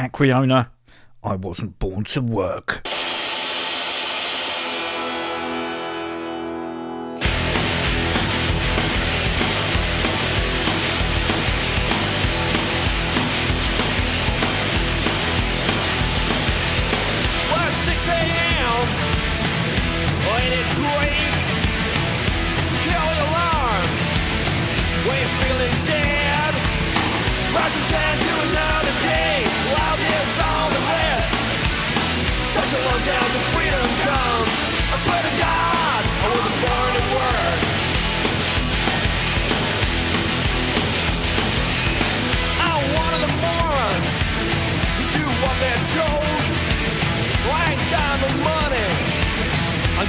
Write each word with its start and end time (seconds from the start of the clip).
Acreona, 0.00 0.70
I 1.22 1.36
wasn't 1.36 1.78
born 1.78 2.04
to 2.04 2.22
work. 2.22 2.89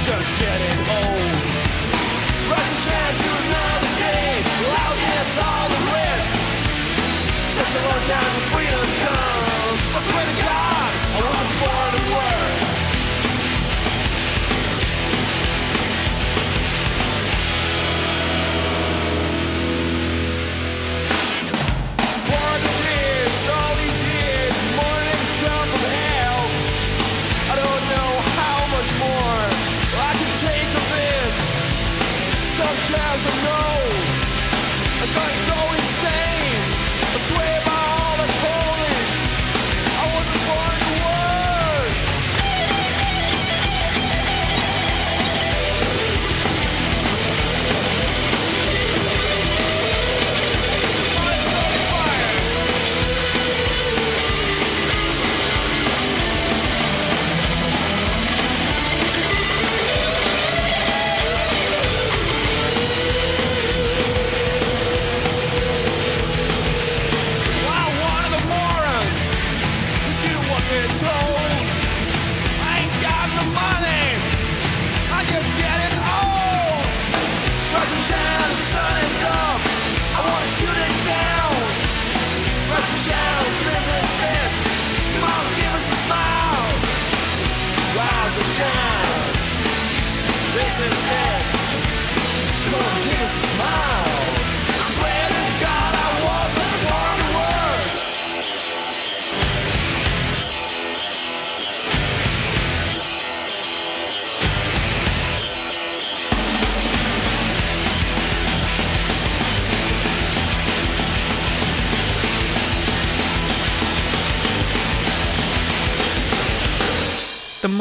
Just 0.02 0.30
getting 0.34 0.78
old. 0.98 1.34
Rise 2.50 2.70
and 2.70 2.80
to 3.22 3.30
another 3.42 3.92
day. 4.02 4.42
Lousy 4.66 5.06
all 5.38 5.68
the 5.70 5.82
rest. 5.94 6.32
Such 7.54 7.72
a 7.78 7.82
long 7.86 8.02
time 8.10 8.32
till 8.34 8.46
freedom 8.50 8.91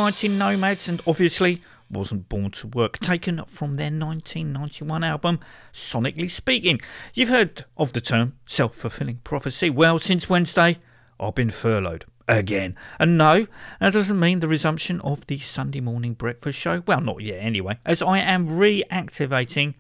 Mighty 0.02 0.30
Nomads, 0.30 0.90
and 0.90 1.00
obviously 1.06 1.62
wasn't 1.88 2.28
born 2.28 2.50
to 2.50 2.66
work, 2.66 2.98
taken 2.98 3.46
from 3.46 3.76
their 3.76 3.92
1991 3.92 5.04
album, 5.04 5.40
Sonically 5.72 6.28
Speaking. 6.28 6.82
You've 7.14 7.30
heard 7.30 7.66
of 7.78 7.94
the 7.94 8.02
term 8.02 8.34
self 8.48 8.74
fulfilling 8.74 9.18
prophecy. 9.24 9.70
Well, 9.70 10.00
since 10.00 10.28
Wednesday, 10.28 10.80
I've 11.20 11.36
been 11.36 11.52
furloughed 11.52 12.06
again. 12.28 12.76
And 13.00 13.16
no, 13.16 13.46
that 13.80 13.94
doesn't 13.94 14.20
mean 14.20 14.40
the 14.40 14.48
resumption 14.48 15.00
of 15.02 15.28
the 15.28 15.38
Sunday 15.38 15.82
morning 15.82 16.16
breakfast 16.16 16.58
show. 16.58 16.82
Well, 16.88 17.02
not 17.02 17.22
yet 17.22 17.38
anyway, 17.38 17.78
as 17.86 18.02
I 18.02 18.18
am 18.18 18.50
reactivating 18.50 19.76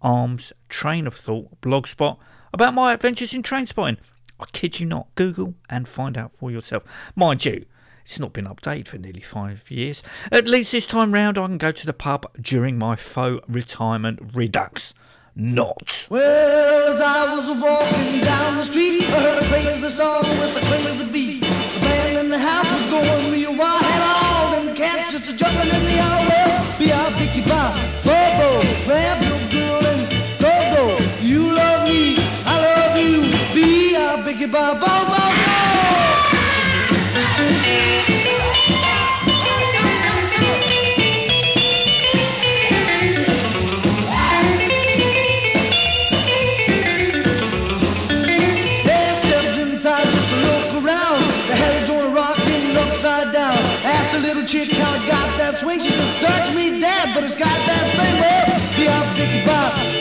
Arm's 0.00 0.54
train 0.70 1.06
of 1.06 1.12
thought 1.12 1.60
blogspot 1.60 2.16
about 2.54 2.72
my 2.72 2.94
adventures 2.94 3.34
in 3.34 3.42
train 3.42 3.66
spotting. 3.66 3.98
I 4.40 4.46
kid 4.52 4.80
you 4.80 4.86
not, 4.86 5.14
Google 5.16 5.52
and 5.68 5.86
find 5.86 6.16
out 6.16 6.32
for 6.32 6.50
yourself. 6.50 6.82
Mind 7.14 7.44
you, 7.44 7.66
it's 8.06 8.20
not 8.20 8.32
been 8.32 8.46
updated 8.46 8.86
for 8.86 8.98
nearly 8.98 9.20
five 9.20 9.68
years. 9.68 10.00
At 10.30 10.46
least 10.46 10.70
this 10.70 10.86
time 10.86 11.12
round, 11.12 11.36
I 11.36 11.46
can 11.46 11.58
go 11.58 11.72
to 11.72 11.84
the 11.84 11.92
pub 11.92 12.24
during 12.40 12.78
my 12.78 12.94
faux 12.94 13.44
retirement 13.48 14.20
redux. 14.32 14.94
Not. 15.34 16.06
Well, 16.08 16.88
as 16.88 17.00
I 17.00 17.34
was 17.34 17.48
walking 17.60 18.20
down 18.20 18.58
the 18.58 18.62
street, 18.62 19.02
I 19.02 19.20
heard 19.20 19.42
a 19.42 19.46
crazy 19.48 19.88
song 19.88 20.22
with 20.22 20.56
a 20.56 20.60
crazy 20.66 21.04
beat. 21.10 21.40
The 21.40 21.80
band 21.80 22.18
in 22.18 22.28
the 22.30 22.38
house 22.38 22.70
was 22.70 22.90
going 22.92 23.32
real 23.32 23.56
wild. 23.56 23.82
Had 23.82 24.02
all 24.04 24.64
them 24.64 24.76
cats 24.76 25.10
just 25.10 25.28
a 25.28 25.36
jumping 25.36 25.68
in 25.68 25.84
the 25.84 25.90
air. 25.90 26.25
She 54.56 54.68
kind 54.68 55.02
of 55.02 55.06
got 55.06 55.36
that 55.36 55.56
swing. 55.56 55.80
She 55.80 55.90
said, 55.90 56.46
search 56.46 56.54
me, 56.54 56.80
Dad, 56.80 57.14
but 57.14 57.22
it's 57.24 57.34
got 57.34 57.44
that 57.46 57.84
thing. 57.94 58.20
Well, 58.22 58.76
be 58.78 58.88
up 58.88 59.06
55. 59.16 59.95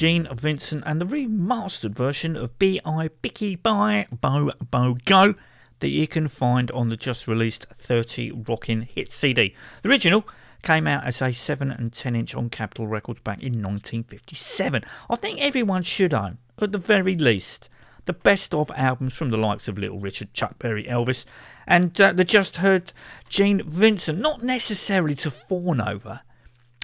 Gene 0.00 0.26
Vincent 0.32 0.82
and 0.86 0.98
the 0.98 1.04
remastered 1.04 1.90
version 1.90 2.34
of 2.34 2.58
B.I. 2.58 3.10
Bicky 3.20 3.54
by 3.54 4.06
Bo 4.10 4.50
Bo 4.70 4.96
Go 5.04 5.34
that 5.80 5.90
you 5.90 6.08
can 6.08 6.26
find 6.26 6.70
on 6.70 6.88
the 6.88 6.96
just 6.96 7.28
released 7.28 7.66
30 7.76 8.30
Rockin' 8.48 8.80
Hit 8.80 9.12
CD. 9.12 9.54
The 9.82 9.90
original 9.90 10.26
came 10.62 10.86
out 10.86 11.04
as 11.04 11.20
a 11.20 11.34
7 11.34 11.70
and 11.70 11.92
10 11.92 12.16
inch 12.16 12.34
on 12.34 12.48
Capitol 12.48 12.86
Records 12.86 13.20
back 13.20 13.42
in 13.42 13.62
1957. 13.62 14.84
I 15.10 15.16
think 15.16 15.38
everyone 15.38 15.82
should 15.82 16.14
own, 16.14 16.38
at 16.58 16.72
the 16.72 16.78
very 16.78 17.14
least, 17.14 17.68
the 18.06 18.14
best 18.14 18.54
of 18.54 18.70
albums 18.74 19.12
from 19.12 19.28
the 19.28 19.36
likes 19.36 19.68
of 19.68 19.76
Little 19.76 20.00
Richard, 20.00 20.32
Chuck 20.32 20.58
Berry, 20.58 20.84
Elvis, 20.84 21.26
and 21.66 22.00
uh, 22.00 22.14
the 22.14 22.24
just 22.24 22.56
heard 22.56 22.94
Gene 23.28 23.62
Vincent, 23.68 24.18
not 24.18 24.42
necessarily 24.42 25.14
to 25.16 25.30
fawn 25.30 25.78
over. 25.78 26.22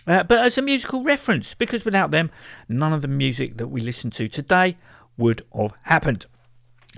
Uh, 0.07 0.23
but 0.23 0.39
as 0.39 0.57
a 0.57 0.63
musical 0.63 1.03
reference, 1.03 1.55
because 1.55 1.85
without 1.85 2.11
them, 2.11 2.31
none 2.69 2.93
of 2.93 3.03
the 3.03 3.09
music 3.09 3.57
that 3.59 3.69
we 3.69 3.81
listen 3.81 4.11
to 4.11 4.29
today 4.29 4.77
would 5.17 5.45
have 5.55 5.75
happened. 5.83 6.27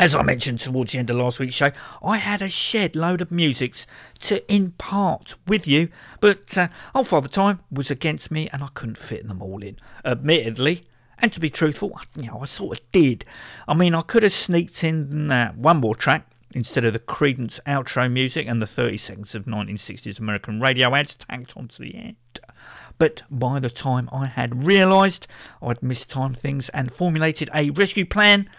As 0.00 0.14
I 0.14 0.22
mentioned 0.22 0.60
towards 0.60 0.92
the 0.92 0.98
end 0.98 1.10
of 1.10 1.16
last 1.16 1.40
week's 1.40 1.56
show, 1.56 1.72
I 2.04 2.18
had 2.18 2.40
a 2.40 2.48
shed 2.48 2.94
load 2.94 3.20
of 3.20 3.32
musics 3.32 3.84
to 4.20 4.52
impart 4.52 5.34
with 5.46 5.66
you, 5.66 5.88
but 6.20 6.56
uh, 6.56 6.68
Old 6.94 7.08
Father 7.08 7.28
Time 7.28 7.60
was 7.70 7.90
against 7.90 8.30
me 8.30 8.48
and 8.52 8.62
I 8.62 8.68
couldn't 8.74 8.98
fit 8.98 9.26
them 9.26 9.42
all 9.42 9.60
in. 9.60 9.76
Admittedly, 10.04 10.82
and 11.18 11.32
to 11.32 11.40
be 11.40 11.50
truthful, 11.50 11.98
you 12.14 12.30
know, 12.30 12.38
I 12.40 12.44
sort 12.44 12.78
of 12.78 12.92
did. 12.92 13.24
I 13.66 13.74
mean, 13.74 13.92
I 13.92 14.02
could 14.02 14.22
have 14.22 14.32
sneaked 14.32 14.84
in 14.84 15.32
uh, 15.32 15.52
one 15.54 15.78
more 15.78 15.96
track 15.96 16.30
instead 16.54 16.84
of 16.84 16.92
the 16.92 17.00
Creedence 17.00 17.58
outro 17.66 18.10
music 18.10 18.46
and 18.46 18.62
the 18.62 18.66
30 18.66 18.96
seconds 18.98 19.34
of 19.34 19.46
1960s 19.46 20.20
American 20.20 20.60
radio 20.60 20.94
ads 20.94 21.16
tacked 21.16 21.56
onto 21.56 21.82
the 21.82 21.96
end. 21.96 22.16
But 22.98 23.22
by 23.30 23.60
the 23.60 23.70
time 23.70 24.08
I 24.12 24.26
had 24.26 24.66
realised 24.66 25.26
I'd 25.62 25.82
mistimed 25.82 26.38
things 26.38 26.68
and 26.70 26.92
formulated 26.92 27.48
a 27.54 27.70
rescue 27.70 28.04
plan, 28.04 28.50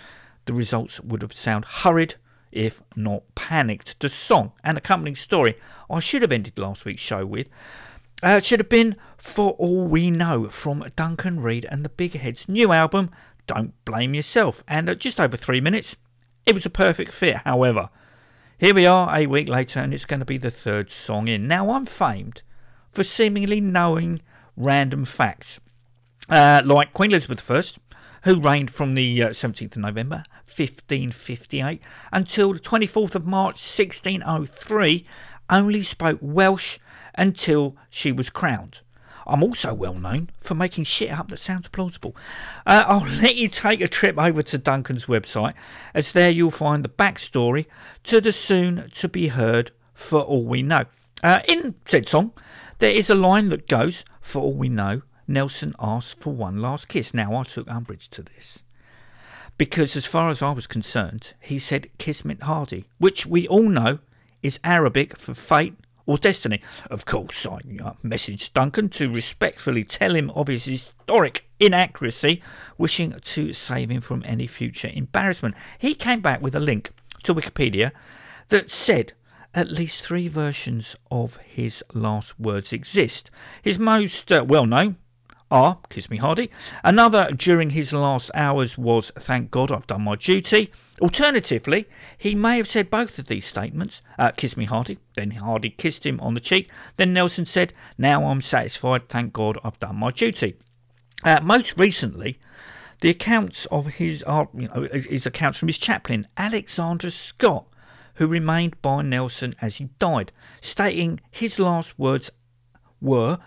the 0.45 0.53
results 0.53 0.99
would 1.01 1.21
have 1.21 1.33
sounded 1.33 1.67
hurried, 1.67 2.15
if 2.51 2.81
not 2.95 3.23
panicked. 3.35 3.99
The 3.99 4.09
song 4.09 4.53
and 4.63 4.77
accompanying 4.77 5.17
story 5.17 5.57
I 5.89 5.99
should 5.99 6.21
have 6.21 6.31
ended 6.31 6.57
last 6.57 6.85
week's 6.85 7.01
show 7.01 7.25
with 7.25 7.49
uh, 8.21 8.39
should 8.39 8.59
have 8.59 8.69
been 8.69 8.95
For 9.17 9.51
All 9.51 9.87
We 9.87 10.11
Know 10.11 10.49
from 10.49 10.85
Duncan 10.95 11.41
Reid 11.41 11.65
and 11.69 11.83
the 11.83 11.89
Big 11.89 12.13
Heads' 12.13 12.49
new 12.49 12.71
album, 12.71 13.11
Don't 13.47 13.73
Blame 13.85 14.13
Yourself. 14.13 14.63
And 14.67 14.89
at 14.89 14.99
just 14.99 15.19
over 15.19 15.37
three 15.37 15.61
minutes, 15.61 15.95
it 16.45 16.53
was 16.53 16.65
a 16.65 16.69
perfect 16.69 17.11
fit, 17.11 17.37
however. 17.37 17.89
Here 18.57 18.73
we 18.73 18.85
are 18.85 19.15
a 19.15 19.25
week 19.25 19.47
later, 19.47 19.79
and 19.79 19.93
it's 19.93 20.05
going 20.05 20.19
to 20.19 20.25
be 20.25 20.37
the 20.37 20.51
third 20.51 20.91
song 20.91 21.27
in. 21.27 21.47
Now, 21.47 21.69
I'm 21.71 21.85
famed 21.85 22.41
for 22.91 23.03
seemingly 23.03 23.61
knowing 23.61 24.21
random 24.59 25.05
facts, 25.05 25.59
uh, 26.29 26.61
like 26.63 26.93
Queen 26.93 27.11
Elizabeth 27.11 27.49
I, 27.49 27.63
who 28.23 28.39
reigned 28.39 28.69
from 28.69 28.93
the 28.93 29.23
uh, 29.23 29.29
17th 29.29 29.77
of 29.77 29.81
November 29.81 30.23
1558 30.45 31.81
until 32.11 32.53
the 32.53 32.59
24th 32.59 33.15
of 33.15 33.25
March 33.25 33.55
1603, 33.55 35.05
only 35.49 35.81
spoke 35.81 36.19
Welsh 36.21 36.77
until 37.15 37.75
she 37.89 38.11
was 38.11 38.29
crowned. 38.29 38.81
I'm 39.25 39.43
also 39.43 39.73
well 39.73 39.93
known 39.93 40.31
for 40.39 40.55
making 40.55 40.85
shit 40.85 41.11
up 41.11 41.29
that 41.29 41.37
sounds 41.37 41.67
plausible. 41.69 42.15
Uh, 42.65 42.83
I'll 42.87 43.07
let 43.21 43.35
you 43.35 43.47
take 43.47 43.79
a 43.79 43.87
trip 43.87 44.17
over 44.17 44.41
to 44.41 44.57
Duncan's 44.57 45.05
website, 45.05 45.53
as 45.93 46.11
there 46.11 46.31
you'll 46.31 46.51
find 46.51 46.83
the 46.83 46.89
backstory 46.89 47.65
to 48.03 48.19
the 48.19 48.33
soon 48.33 48.89
to 48.91 49.07
be 49.07 49.27
heard 49.27 49.71
For 49.93 50.21
All 50.21 50.43
We 50.43 50.63
Know. 50.63 50.85
Uh, 51.23 51.41
in 51.47 51.75
said 51.85 52.07
song, 52.07 52.33
there 52.79 52.91
is 52.91 53.09
a 53.09 53.15
line 53.15 53.49
that 53.49 53.67
goes, 53.67 54.03
For 54.21 54.41
all 54.41 54.53
we 54.53 54.69
know, 54.69 55.03
Nelson 55.27 55.73
asked 55.79 56.19
for 56.19 56.33
one 56.33 56.61
last 56.61 56.87
kiss. 56.87 57.13
Now, 57.13 57.35
I 57.35 57.43
took 57.43 57.69
umbrage 57.69 58.09
to 58.09 58.23
this. 58.23 58.63
Because, 59.57 59.95
as 59.95 60.05
far 60.05 60.29
as 60.29 60.41
I 60.41 60.51
was 60.51 60.67
concerned, 60.67 61.33
he 61.41 61.59
said 61.59 61.89
Kismet 61.97 62.43
Hardy, 62.43 62.85
which 62.97 63.25
we 63.25 63.47
all 63.47 63.69
know 63.69 63.99
is 64.41 64.59
Arabic 64.63 65.17
for 65.17 65.33
fate 65.33 65.75
or 66.05 66.17
destiny. 66.17 66.61
Of 66.89 67.05
course, 67.05 67.45
I 67.45 67.55
uh, 67.57 67.93
messaged 68.03 68.53
Duncan 68.53 68.89
to 68.89 69.11
respectfully 69.11 69.83
tell 69.83 70.15
him 70.15 70.31
of 70.31 70.47
his 70.47 70.65
historic 70.65 71.47
inaccuracy, 71.59 72.41
wishing 72.77 73.13
to 73.21 73.53
save 73.53 73.91
him 73.91 74.01
from 74.01 74.23
any 74.25 74.47
future 74.47 74.89
embarrassment. 74.91 75.55
He 75.77 75.93
came 75.93 76.21
back 76.21 76.41
with 76.41 76.55
a 76.55 76.59
link 76.59 76.89
to 77.23 77.35
Wikipedia 77.35 77.91
that 78.47 78.71
said 78.71 79.13
at 79.53 79.71
least 79.71 80.03
three 80.03 80.27
versions 80.27 80.95
of 81.09 81.37
his 81.37 81.83
last 81.93 82.39
words 82.39 82.71
exist. 82.71 83.31
His 83.61 83.79
most 83.79 84.31
uh, 84.31 84.45
well 84.47 84.65
known 84.65 84.97
are 85.51 85.79
Kiss 85.89 86.09
Me 86.09 86.17
Hardy. 86.17 86.49
Another 86.83 87.31
during 87.31 87.71
his 87.71 87.91
last 87.91 88.29
hours 88.33 88.77
was 88.77 89.11
Thank 89.17 89.49
God 89.51 89.71
I've 89.71 89.87
Done 89.87 90.03
My 90.03 90.15
Duty. 90.15 90.71
Alternatively, 91.01 91.87
he 92.17 92.35
may 92.35 92.57
have 92.57 92.67
said 92.67 92.89
both 92.89 93.17
of 93.17 93.27
these 93.27 93.45
statements 93.45 94.01
uh, 94.17 94.31
Kiss 94.31 94.55
Me 94.55 94.65
Hardy, 94.65 94.99
then 95.15 95.31
Hardy 95.31 95.71
kissed 95.71 96.05
him 96.05 96.19
on 96.19 96.35
the 96.35 96.39
cheek, 96.39 96.69
then 96.97 97.13
Nelson 97.13 97.45
said, 97.45 97.73
Now 97.97 98.25
I'm 98.25 98.41
satisfied, 98.41 99.07
thank 99.07 99.33
God 99.33 99.57
I've 99.63 99.79
done 99.79 99.95
my 99.95 100.11
duty. 100.11 100.55
Uh, 101.23 101.39
most 101.43 101.73
recently, 101.77 102.37
the 103.01 103.09
accounts 103.09 103.65
of 103.67 103.87
his, 103.87 104.23
you 104.27 104.67
know, 104.67 104.87
his 104.91 105.25
accounts 105.25 105.57
from 105.57 105.67
his 105.67 105.77
chaplain, 105.77 106.27
Alexandra 106.37 107.11
Scott, 107.11 107.65
who 108.19 108.27
remained 108.27 108.79
by 108.81 109.01
Nelson 109.01 109.55
as 109.61 109.77
he 109.77 109.85
died, 109.97 110.33
stating 110.59 111.21
his 111.31 111.57
last 111.57 111.97
words 111.97 112.29
were, 112.99 113.39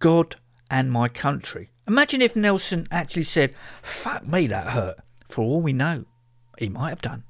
God 0.00 0.36
and 0.70 0.92
my 0.92 1.08
country. 1.08 1.70
Imagine 1.88 2.20
if 2.20 2.36
Nelson 2.36 2.86
actually 2.90 3.24
said, 3.24 3.54
Fuck 3.82 4.26
me, 4.26 4.46
that 4.48 4.68
hurt. 4.68 4.98
For 5.26 5.42
all 5.42 5.62
we 5.62 5.72
know, 5.72 6.04
he 6.58 6.68
might 6.68 6.90
have 6.90 7.00
done. 7.00 7.24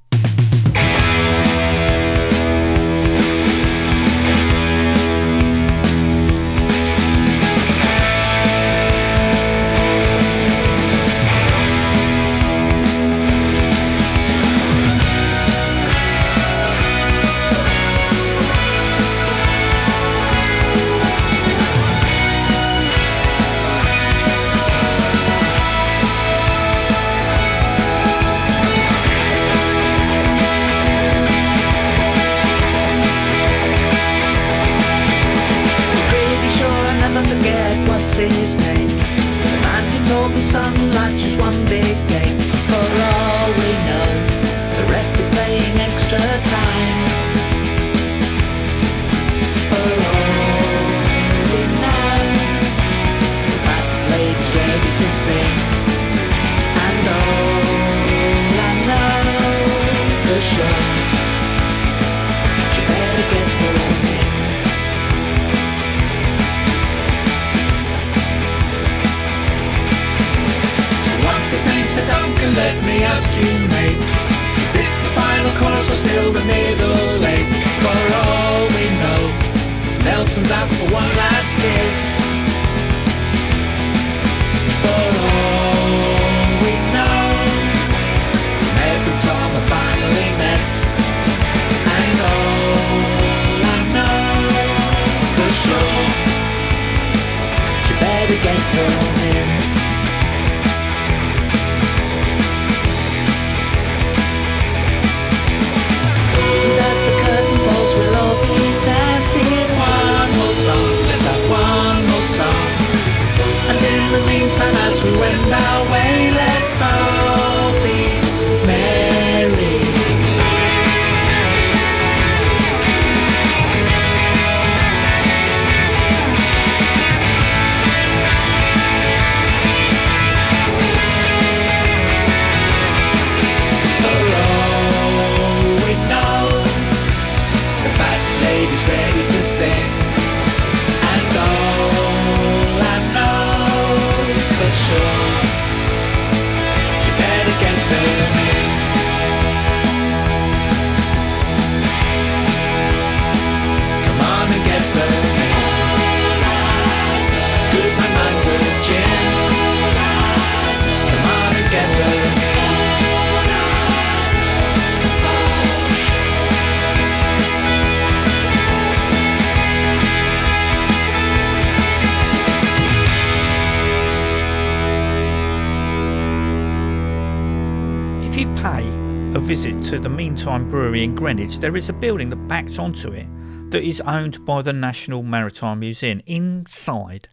you 178.41 178.55
pay 178.55 178.89
a 179.35 179.39
visit 179.39 179.85
to 179.85 179.99
the 179.99 180.09
Meantime 180.09 180.71
Brewery 180.71 181.05
in 181.05 181.15
Greenwich, 181.15 181.59
there 181.59 181.77
is 181.77 181.91
a 181.91 181.93
building 181.93 182.31
that 182.31 182.49
backs 182.49 182.79
onto 182.79 183.13
it 183.13 183.27
that 183.71 183.83
is 183.83 184.01
owned 184.01 184.47
by 184.47 184.63
the 184.63 184.73
National 184.73 185.23
Maritime 185.23 185.81
Museum. 185.81 186.23
Inside 186.25 187.29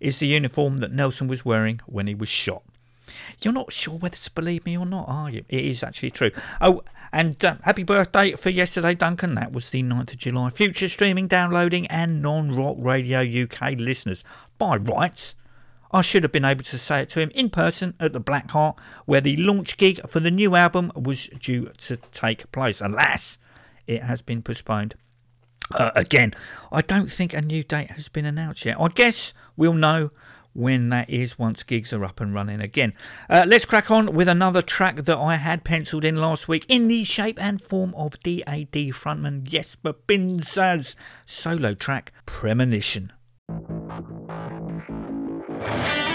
is 0.00 0.20
the 0.20 0.26
uniform 0.26 0.78
that 0.78 0.90
Nelson 0.90 1.28
was 1.28 1.44
wearing 1.44 1.82
when 1.84 2.06
he 2.06 2.14
was 2.14 2.30
shot. 2.30 2.62
You're 3.42 3.52
not 3.52 3.74
sure 3.74 3.98
whether 3.98 4.16
to 4.16 4.30
believe 4.30 4.64
me 4.64 4.78
or 4.78 4.86
not, 4.86 5.04
are 5.06 5.28
you? 5.28 5.44
It 5.50 5.66
is 5.66 5.82
actually 5.82 6.12
true. 6.12 6.30
Oh, 6.62 6.82
and 7.12 7.44
uh, 7.44 7.56
happy 7.64 7.82
birthday 7.82 8.32
for 8.32 8.48
yesterday, 8.48 8.94
Duncan. 8.94 9.34
That 9.34 9.52
was 9.52 9.68
the 9.68 9.82
9th 9.82 10.12
of 10.12 10.16
July. 10.16 10.48
Future 10.48 10.88
streaming, 10.88 11.26
downloading, 11.26 11.86
and 11.88 12.22
non 12.22 12.56
rock 12.56 12.76
radio 12.78 13.20
UK 13.20 13.72
listeners. 13.72 14.24
By 14.56 14.78
rights, 14.78 15.34
I 15.90 16.02
should 16.02 16.22
have 16.22 16.32
been 16.32 16.44
able 16.44 16.64
to 16.64 16.78
say 16.78 17.02
it 17.02 17.08
to 17.10 17.20
him 17.20 17.30
in 17.34 17.50
person 17.50 17.94
at 17.98 18.12
the 18.12 18.20
Black 18.20 18.50
Heart, 18.50 18.78
where 19.06 19.20
the 19.20 19.36
launch 19.36 19.76
gig 19.76 20.00
for 20.08 20.20
the 20.20 20.30
new 20.30 20.54
album 20.54 20.92
was 20.94 21.28
due 21.28 21.70
to 21.78 21.96
take 21.96 22.50
place. 22.52 22.80
Alas, 22.80 23.38
it 23.86 24.02
has 24.02 24.22
been 24.22 24.42
postponed. 24.42 24.94
Uh, 25.74 25.90
again, 25.94 26.32
I 26.72 26.80
don't 26.82 27.10
think 27.10 27.34
a 27.34 27.42
new 27.42 27.62
date 27.62 27.90
has 27.90 28.08
been 28.08 28.24
announced 28.24 28.64
yet. 28.64 28.80
I 28.80 28.88
guess 28.88 29.34
we'll 29.56 29.74
know 29.74 30.10
when 30.54 30.88
that 30.88 31.08
is 31.08 31.38
once 31.38 31.62
gigs 31.62 31.92
are 31.92 32.04
up 32.04 32.20
and 32.20 32.34
running 32.34 32.60
again. 32.60 32.92
Uh, 33.30 33.44
let's 33.46 33.64
crack 33.64 33.90
on 33.90 34.14
with 34.14 34.28
another 34.28 34.62
track 34.62 34.96
that 34.96 35.16
I 35.16 35.36
had 35.36 35.62
penciled 35.62 36.04
in 36.04 36.16
last 36.16 36.48
week 36.48 36.66
in 36.68 36.88
the 36.88 37.04
shape 37.04 37.40
and 37.40 37.62
form 37.62 37.94
of 37.94 38.18
DAD 38.20 38.72
frontman 38.72 39.44
Jesper 39.44 39.92
Binzer's 39.92 40.96
solo 41.26 41.74
track 41.74 42.12
Premonition. 42.26 43.12
Bye. 45.68 46.07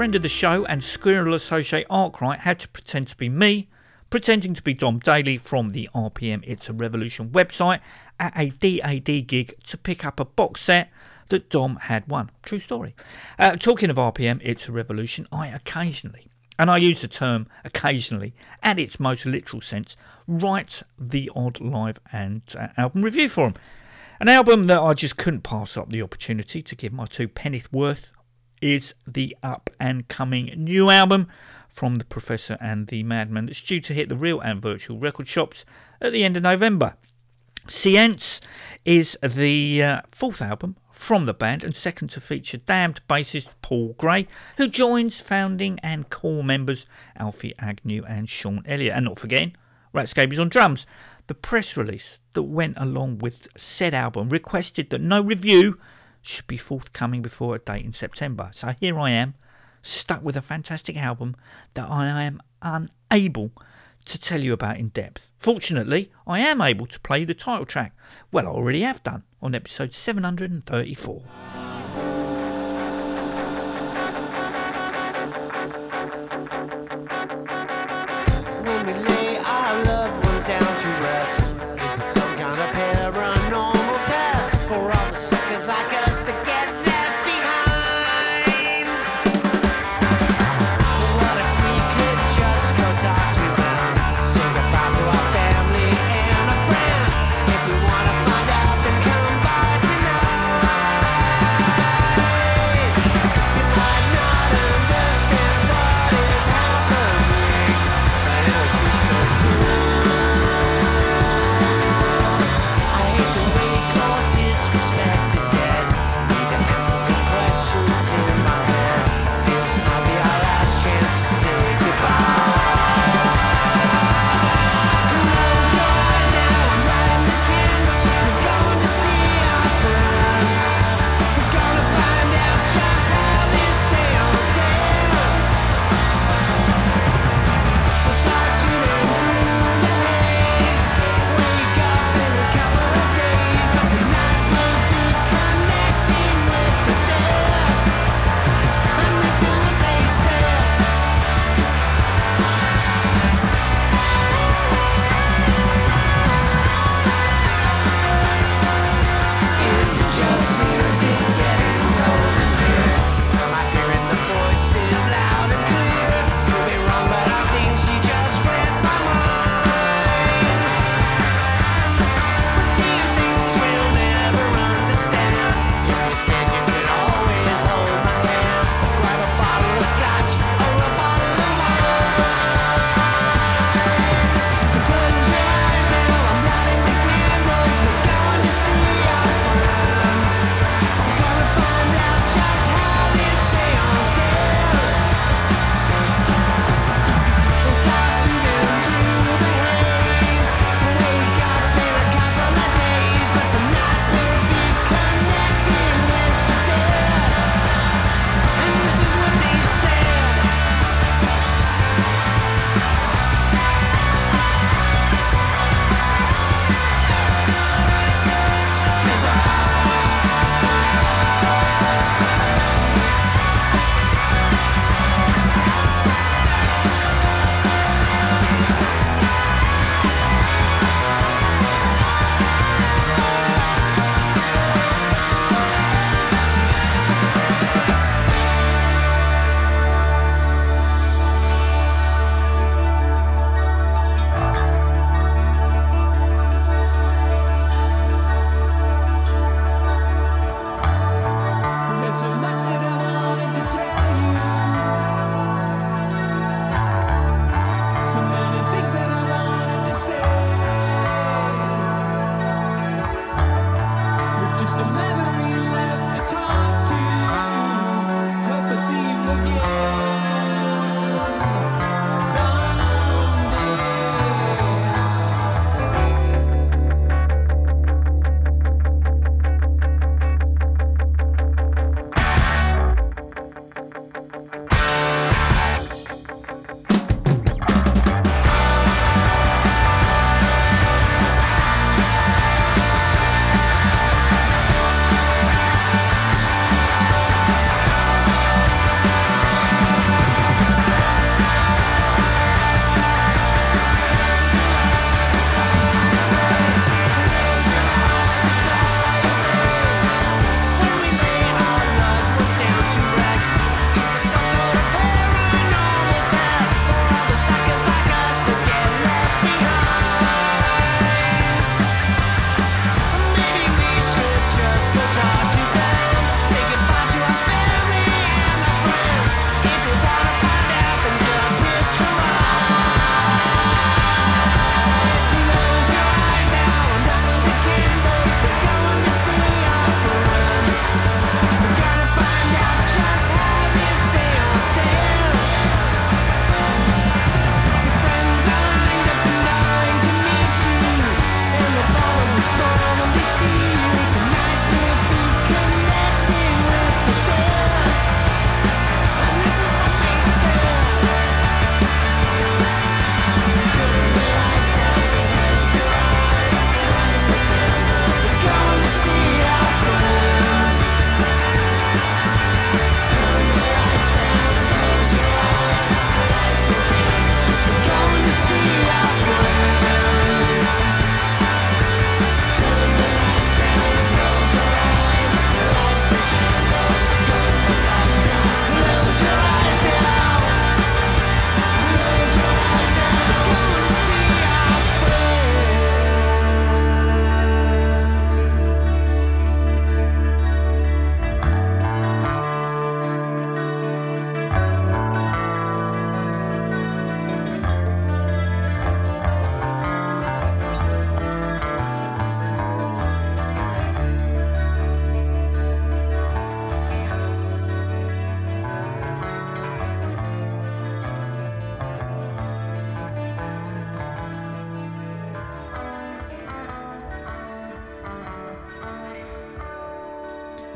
friend 0.00 0.14
of 0.14 0.22
the 0.22 0.30
show 0.30 0.64
and 0.64 0.82
Squirrel 0.82 1.34
associate 1.34 1.86
Arkwright 1.90 2.40
had 2.40 2.58
to 2.60 2.68
pretend 2.68 3.06
to 3.08 3.16
be 3.18 3.28
me, 3.28 3.68
pretending 4.08 4.54
to 4.54 4.62
be 4.62 4.72
Dom 4.72 4.98
Daley 4.98 5.36
from 5.36 5.68
the 5.68 5.90
RPM 5.94 6.42
It's 6.46 6.70
a 6.70 6.72
Revolution 6.72 7.28
website 7.28 7.80
at 8.18 8.32
a 8.34 8.48
DAD 8.48 9.26
gig 9.26 9.52
to 9.64 9.76
pick 9.76 10.06
up 10.06 10.18
a 10.18 10.24
box 10.24 10.62
set 10.62 10.90
that 11.28 11.50
Dom 11.50 11.76
had 11.76 12.08
won. 12.08 12.30
True 12.42 12.60
story. 12.60 12.94
Uh, 13.38 13.56
talking 13.56 13.90
of 13.90 13.96
RPM 13.96 14.40
It's 14.42 14.70
a 14.70 14.72
Revolution, 14.72 15.28
I 15.30 15.48
occasionally, 15.48 16.28
and 16.58 16.70
I 16.70 16.78
use 16.78 17.02
the 17.02 17.06
term 17.06 17.46
occasionally 17.62 18.32
at 18.62 18.80
its 18.80 18.98
most 18.98 19.26
literal 19.26 19.60
sense, 19.60 19.98
write 20.26 20.82
the 20.98 21.30
odd 21.36 21.60
live 21.60 22.00
and 22.10 22.40
uh, 22.58 22.68
album 22.78 23.02
review 23.02 23.28
for 23.28 23.48
them. 23.48 23.60
An 24.18 24.30
album 24.30 24.66
that 24.68 24.80
I 24.80 24.94
just 24.94 25.18
couldn't 25.18 25.42
pass 25.42 25.76
up 25.76 25.90
the 25.90 26.00
opportunity 26.00 26.62
to 26.62 26.74
give 26.74 26.94
my 26.94 27.04
two 27.04 27.28
penneth 27.28 27.70
worth 27.70 28.06
is 28.60 28.94
the 29.06 29.36
up 29.42 29.70
and 29.78 30.08
coming 30.08 30.52
new 30.56 30.90
album 30.90 31.28
from 31.68 31.96
the 31.96 32.04
Professor 32.04 32.58
and 32.60 32.88
the 32.88 33.02
Madman 33.02 33.46
that's 33.46 33.62
due 33.62 33.80
to 33.80 33.94
hit 33.94 34.08
the 34.08 34.16
real 34.16 34.40
and 34.40 34.60
virtual 34.60 34.98
record 34.98 35.28
shops 35.28 35.64
at 36.00 36.12
the 36.12 36.24
end 36.24 36.36
of 36.36 36.42
November. 36.42 36.94
Science 37.68 38.40
is 38.84 39.16
the 39.22 39.82
uh, 39.82 40.02
fourth 40.10 40.42
album 40.42 40.76
from 40.90 41.24
the 41.24 41.34
band 41.34 41.64
and 41.64 41.74
second 41.74 42.08
to 42.08 42.20
feature 42.20 42.58
damned 42.58 43.00
bassist 43.08 43.48
Paul 43.62 43.94
Gray, 43.96 44.26
who 44.56 44.68
joins 44.68 45.20
founding 45.20 45.78
and 45.82 46.10
core 46.10 46.44
members 46.44 46.86
Alfie 47.16 47.54
Agnew 47.58 48.04
and 48.06 48.28
Sean 48.28 48.62
Elliott. 48.66 48.96
And 48.96 49.06
not 49.06 49.18
forgetting, 49.18 49.56
Rat 49.92 50.08
Scabies 50.08 50.38
on 50.38 50.48
drums. 50.48 50.86
The 51.26 51.34
press 51.34 51.76
release 51.76 52.18
that 52.32 52.42
went 52.42 52.76
along 52.76 53.18
with 53.18 53.48
said 53.56 53.94
album 53.94 54.28
requested 54.28 54.90
that 54.90 55.00
no 55.00 55.22
review 55.22 55.78
should 56.22 56.46
be 56.46 56.56
forthcoming 56.56 57.22
before 57.22 57.54
a 57.54 57.58
date 57.58 57.84
in 57.84 57.92
September. 57.92 58.50
So 58.52 58.74
here 58.80 58.98
I 58.98 59.10
am, 59.10 59.34
stuck 59.82 60.22
with 60.22 60.36
a 60.36 60.42
fantastic 60.42 60.96
album 60.96 61.36
that 61.74 61.88
I 61.90 62.22
am 62.22 62.40
unable 62.62 63.52
to 64.06 64.18
tell 64.18 64.40
you 64.40 64.52
about 64.52 64.78
in 64.78 64.88
depth. 64.88 65.30
Fortunately, 65.38 66.10
I 66.26 66.40
am 66.40 66.60
able 66.60 66.86
to 66.86 67.00
play 67.00 67.24
the 67.24 67.34
title 67.34 67.66
track. 67.66 67.94
Well, 68.32 68.46
I 68.46 68.50
already 68.50 68.82
have 68.82 69.02
done 69.02 69.24
on 69.42 69.54
episode 69.54 69.92
734. 69.92 71.59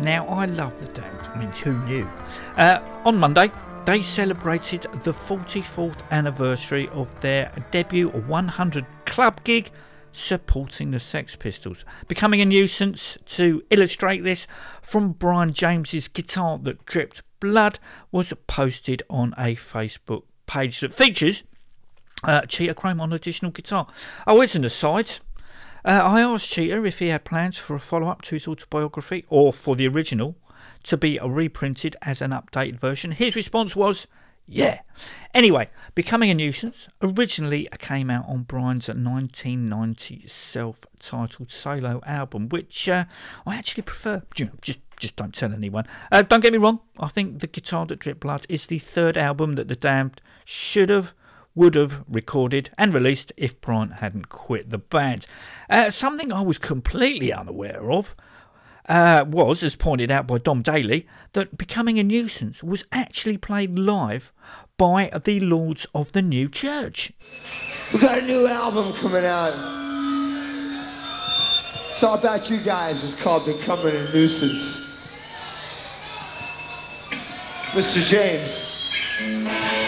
Now, 0.04 0.26
I 0.28 0.44
love 0.44 0.78
the 0.78 0.86
Damned. 0.92 1.28
I 1.32 1.38
mean, 1.38 1.48
who 1.48 1.82
knew? 1.86 2.06
Uh, 2.58 2.80
on 3.06 3.16
Monday, 3.16 3.50
they 3.86 4.02
celebrated 4.02 4.82
the 5.02 5.14
44th 5.14 6.02
anniversary 6.10 6.90
of 6.90 7.18
their 7.22 7.50
debut 7.70 8.10
100 8.10 8.84
club 9.06 9.42
gig 9.44 9.70
supporting 10.12 10.90
the 10.90 11.00
Sex 11.00 11.36
Pistols. 11.36 11.86
Becoming 12.06 12.42
a 12.42 12.44
nuisance 12.44 13.16
to 13.24 13.62
illustrate 13.70 14.22
this 14.22 14.46
from 14.82 15.12
Brian 15.12 15.54
James's 15.54 16.08
guitar 16.08 16.58
that 16.58 16.84
dripped 16.84 17.22
blood 17.40 17.78
was 18.12 18.34
posted 18.46 19.02
on 19.08 19.32
a 19.38 19.56
Facebook 19.56 20.24
page 20.44 20.80
that 20.80 20.92
features 20.92 21.44
uh, 22.24 22.42
Cheetah 22.42 22.74
Chrome 22.74 23.00
on 23.00 23.12
additional 23.14 23.52
guitar. 23.52 23.86
Oh, 24.26 24.42
it's 24.42 24.54
an 24.54 24.64
aside, 24.64 25.20
uh, 25.84 26.00
I 26.02 26.20
asked 26.20 26.50
Cheetah 26.50 26.84
if 26.84 26.98
he 26.98 27.08
had 27.08 27.24
plans 27.24 27.58
for 27.58 27.74
a 27.74 27.80
follow 27.80 28.08
up 28.08 28.22
to 28.22 28.34
his 28.34 28.48
autobiography 28.48 29.24
or 29.28 29.52
for 29.52 29.76
the 29.76 29.88
original 29.88 30.36
to 30.84 30.96
be 30.96 31.18
reprinted 31.22 31.96
as 32.02 32.22
an 32.22 32.30
updated 32.30 32.78
version. 32.78 33.12
His 33.12 33.36
response 33.36 33.74
was, 33.74 34.06
yeah. 34.46 34.80
Anyway, 35.32 35.70
Becoming 35.94 36.30
a 36.30 36.34
Nuisance 36.34 36.88
originally 37.02 37.68
came 37.78 38.10
out 38.10 38.28
on 38.28 38.42
Brian's 38.42 38.88
1990 38.88 40.24
self 40.26 40.84
titled 40.98 41.50
solo 41.50 42.00
album, 42.06 42.48
which 42.50 42.88
uh, 42.88 43.04
I 43.46 43.56
actually 43.56 43.82
prefer. 43.82 44.22
Just 44.34 44.80
just 44.96 45.16
don't 45.16 45.34
tell 45.34 45.52
anyone. 45.52 45.86
Uh, 46.12 46.22
don't 46.22 46.40
get 46.40 46.52
me 46.52 46.58
wrong, 46.58 46.80
I 46.98 47.08
think 47.08 47.40
The 47.40 47.46
Guitar 47.46 47.84
That 47.86 47.98
Dripped 47.98 48.20
Blood 48.20 48.46
is 48.48 48.66
the 48.66 48.78
third 48.78 49.16
album 49.16 49.54
that 49.54 49.68
The 49.68 49.74
Damned 49.74 50.20
should 50.44 50.88
have 50.88 51.14
would 51.54 51.74
have 51.74 52.04
recorded 52.08 52.70
and 52.76 52.92
released 52.92 53.32
if 53.36 53.60
Brian 53.60 53.90
hadn't 53.90 54.28
quit 54.28 54.70
the 54.70 54.78
band. 54.78 55.26
Uh, 55.70 55.90
something 55.90 56.32
I 56.32 56.40
was 56.40 56.58
completely 56.58 57.32
unaware 57.32 57.90
of 57.90 58.16
uh, 58.88 59.24
was, 59.26 59.62
as 59.62 59.76
pointed 59.76 60.10
out 60.10 60.26
by 60.26 60.38
Dom 60.38 60.62
Daley, 60.62 61.06
that 61.32 61.56
Becoming 61.56 61.98
a 61.98 62.04
Nuisance 62.04 62.62
was 62.62 62.84
actually 62.92 63.38
played 63.38 63.78
live 63.78 64.32
by 64.76 65.10
the 65.24 65.40
Lords 65.40 65.86
of 65.94 66.12
the 66.12 66.22
New 66.22 66.48
Church. 66.48 67.12
We've 67.92 68.02
got 68.02 68.18
a 68.18 68.22
new 68.22 68.46
album 68.46 68.92
coming 68.94 69.24
out. 69.24 69.52
It's 71.90 72.02
all 72.02 72.18
about 72.18 72.50
you 72.50 72.58
guys. 72.58 73.04
It's 73.04 73.20
called 73.20 73.46
Becoming 73.46 73.94
a 73.94 74.12
Nuisance. 74.12 74.82
Mr. 77.72 78.06
James. 78.06 79.83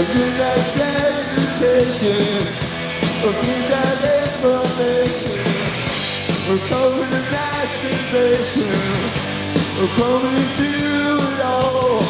A 0.00 0.14
midnight 0.14 0.64
salutation, 0.72 2.46
a 3.20 3.30
midnight 3.44 4.00
information. 4.24 5.44
We're 6.48 6.64
coming 6.72 7.10
to 7.10 7.22
masturbation, 7.28 8.72
we're 9.76 9.94
coming 10.00 10.48
to 10.56 10.70
it 11.28 11.40
all. 11.44 12.00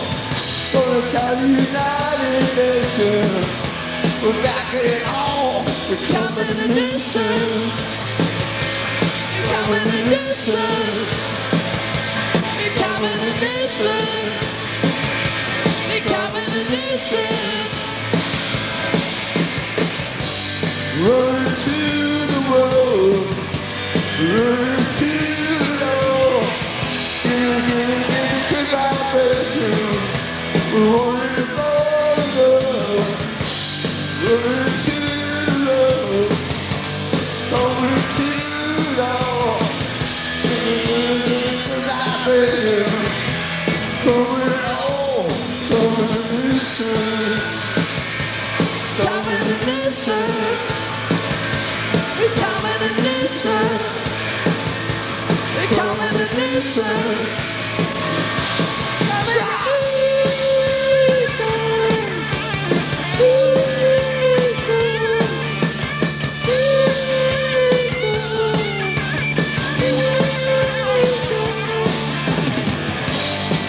Gonna 0.73 1.11
tell 1.11 1.35
the 1.35 1.49
United 1.49 2.47
Nations, 2.55 3.51
we're 4.23 4.41
back 4.45 4.69
at 4.79 4.85
it 4.87 5.03
all. 5.09 5.65
We're 5.91 6.07
coming 6.15 6.47
to 6.63 6.69
nuisance. 6.69 7.75
Becoming 9.35 9.89
a 9.99 10.03
nuisance. 10.11 11.11
Becoming 12.55 13.19
a 13.19 13.33
nuisance. 13.43 14.70
Run 21.01 21.47
to 21.47 21.79
the 22.33 22.41
road. 22.53 23.27
Run 24.21 24.79
to 24.99 25.13
the 25.63 25.79
road. 25.83 26.45
Give, 27.23 27.67
give, 27.69 28.09
give 28.09 28.51
good 28.51 28.69
vibration. 28.69 29.73
We 30.75 30.81
want 30.91 31.10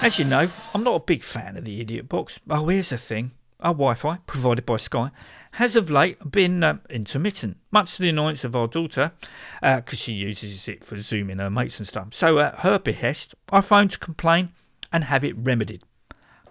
As 0.01 0.17
you 0.17 0.25
know, 0.25 0.49
I'm 0.73 0.83
not 0.83 0.95
a 0.95 0.99
big 0.99 1.21
fan 1.21 1.57
of 1.57 1.65
the 1.65 1.81
Idiot 1.81 2.09
Box. 2.09 2.39
Oh, 2.49 2.67
here's 2.67 2.89
the 2.89 2.97
thing. 2.97 3.31
Our 3.62 3.74
Wi-Fi, 3.74 4.19
provided 4.26 4.65
by 4.65 4.78
Sky, 4.78 5.12
has 5.54 5.76
of 5.76 5.89
late 5.89 6.32
been 6.32 6.63
uh, 6.63 6.78
intermittent, 6.89 7.58
much 7.72 7.95
to 7.95 8.02
the 8.02 8.10
annoyance 8.10 8.45
of 8.45 8.56
our 8.56 8.67
daughter, 8.67 9.12
because 9.62 10.00
she 10.00 10.13
uses 10.13 10.69
it 10.69 10.86
for 10.86 10.98
Zooming 10.98 11.39
her 11.39 11.50
mates 11.50 11.78
and 11.78 11.88
stuff. 11.88 12.13
So 12.13 12.39
at 12.39 12.60
her 12.60 12.80
behest, 12.80 13.36
I 13.52 13.60
phoned 13.60 13.91
to 13.91 14.00
complain 14.00 14.52
and 14.93 15.04
have 15.04 15.26
it 15.26 15.36
remedied. 15.38 15.84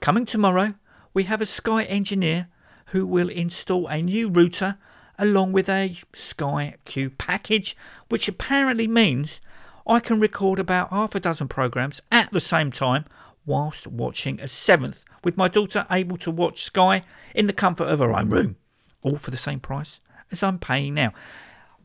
Coming 0.01 0.27
tomorrow, 0.27 0.75
we 1.15 1.25
have 1.25 1.41
a 1.41 1.47
Sky 1.47 1.85
engineer 1.85 2.49
who 2.89 3.07
will 3.07 3.31
install 3.31 3.87
a 3.87 4.03
new 4.03 4.29
router 4.29 4.77
along 5.19 5.53
with 5.53 5.71
a 5.71 5.97
Sky 6.13 6.75
Q 6.85 7.09
package, 7.09 7.75
which 8.11 8.29
apparently 8.29 8.87
means 8.87 9.41
I 9.87 10.01
can 10.01 10.21
record 10.21 10.59
about 10.59 10.91
half 10.91 11.15
a 11.15 11.21
dozen 11.21 11.49
programs 11.49 12.03
at 12.13 12.31
the 12.33 12.41
same 12.41 12.71
time 12.71 13.07
whilst 13.49 13.87
watching 13.87 14.39
a 14.41 14.47
seventh, 14.47 15.05
with 15.25 15.37
my 15.37 15.49
daughter 15.49 15.87
able 15.91 16.19
to 16.19 16.31
watch 16.31 16.63
Sky 16.63 17.03
in 17.35 17.47
the 17.47 17.53
comfort 17.53 17.89
of 17.89 17.99
her 17.99 18.15
own 18.15 18.29
room, 18.29 18.57
all 19.03 19.17
for 19.17 19.31
the 19.31 19.37
same 19.37 19.59
price 19.59 20.01
as 20.31 20.43
I'm 20.43 20.59
paying 20.59 20.95
now. 20.95 21.13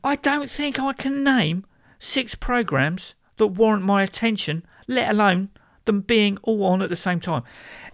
I 0.04 0.16
don't 0.16 0.50
think 0.50 0.78
I 0.78 0.92
can 0.92 1.24
name 1.24 1.64
six 1.98 2.34
programs 2.34 3.14
that 3.38 3.46
warrant 3.48 3.84
my 3.84 4.02
attention, 4.02 4.64
let 4.86 5.10
alone 5.10 5.48
them 5.86 6.02
being 6.02 6.38
all 6.42 6.64
on 6.64 6.82
at 6.82 6.90
the 6.90 6.96
same 6.96 7.20
time. 7.20 7.42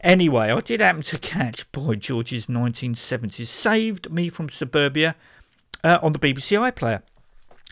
Anyway, 0.01 0.51
I 0.51 0.61
did 0.61 0.81
happen 0.81 1.03
to 1.03 1.19
catch 1.19 1.71
Boy 1.73 1.95
George's 1.95 2.47
1970s 2.47 3.47
Saved 3.47 4.11
Me 4.11 4.29
from 4.29 4.49
Suburbia 4.49 5.15
uh, 5.85 5.99
on 6.03 6.13
the 6.13 6.19
BBC 6.19 6.59
iPlayer. 6.59 7.03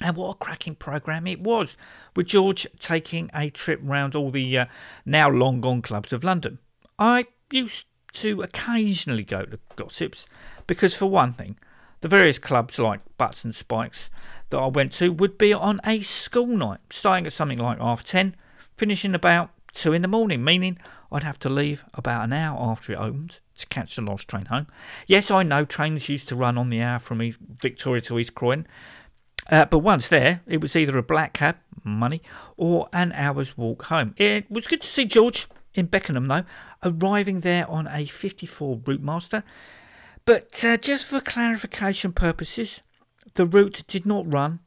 And 0.00 0.16
what 0.16 0.30
a 0.30 0.34
cracking 0.34 0.76
programme 0.76 1.26
it 1.26 1.40
was, 1.40 1.76
with 2.14 2.28
George 2.28 2.66
taking 2.78 3.30
a 3.34 3.50
trip 3.50 3.80
round 3.82 4.14
all 4.14 4.30
the 4.30 4.58
uh, 4.58 4.66
now 5.04 5.28
long 5.28 5.61
gone 5.61 5.82
clubs 5.82 6.12
of 6.12 6.22
London. 6.22 6.58
I 6.98 7.26
used 7.50 7.87
to 8.12 8.42
occasionally 8.42 9.24
go 9.24 9.44
to 9.44 9.58
gossips 9.76 10.26
because, 10.66 10.94
for 10.94 11.06
one 11.06 11.32
thing, 11.32 11.58
the 12.00 12.08
various 12.08 12.38
clubs 12.38 12.78
like 12.78 13.00
Butts 13.16 13.44
and 13.44 13.54
Spikes 13.54 14.08
that 14.50 14.58
I 14.58 14.66
went 14.68 14.92
to 14.92 15.12
would 15.12 15.37
be 15.37 15.52
on 15.52 15.80
a 15.84 16.00
school 16.00 16.46
night, 16.46 16.80
starting 16.90 17.26
at 17.26 17.32
something 17.32 17.58
like 17.58 17.80
half 17.80 18.04
ten, 18.04 18.37
finishing 18.76 19.14
about 19.14 19.50
two 19.72 19.92
in 19.92 20.02
the 20.02 20.08
morning, 20.08 20.44
meaning 20.44 20.78
I'd 21.11 21.24
have 21.24 21.38
to 21.40 21.48
leave 21.48 21.84
about 21.94 22.24
an 22.24 22.32
hour 22.32 22.56
after 22.61 22.92
it 22.92 22.98
opened 22.98 23.40
to 23.56 23.66
catch 23.66 23.96
the 23.96 24.02
last 24.02 24.28
train 24.28 24.44
home. 24.46 24.68
Yes, 25.06 25.30
I 25.30 25.42
know 25.42 25.64
trains 25.64 26.08
used 26.08 26.28
to 26.28 26.37
run 26.37 26.56
on 26.56 26.70
the 26.70 26.82
hour 26.82 27.00
from 27.00 27.20
Victoria 27.61 28.00
to 28.02 28.18
East 28.18 28.34
Croydon, 28.34 28.66
uh, 29.48 29.64
but 29.66 29.78
once 29.78 30.08
there, 30.08 30.42
it 30.46 30.61
was 30.61 30.76
either 30.76 30.98
a 30.98 31.02
black 31.02 31.32
cab, 31.32 31.56
money, 31.84 32.22
or 32.56 32.88
an 32.92 33.12
hour's 33.12 33.56
walk 33.56 33.84
home. 33.84 34.14
It 34.16 34.50
was 34.50 34.66
good 34.66 34.80
to 34.82 34.87
see 34.87 35.04
George 35.04 35.46
in 35.74 35.87
Beckenham, 35.87 36.28
though, 36.28 36.44
arriving 36.82 37.40
there 37.40 37.68
on 37.68 37.87
a 37.88 38.04
54 38.04 38.80
Route 38.87 39.02
Master. 39.02 39.42
But 40.24 40.62
uh, 40.64 40.76
just 40.76 41.06
for 41.06 41.20
clarification 41.20 42.12
purposes, 42.12 42.82
the 43.34 43.46
route 43.46 43.84
did 43.87 44.04
not 44.04 44.30
run 44.30 44.61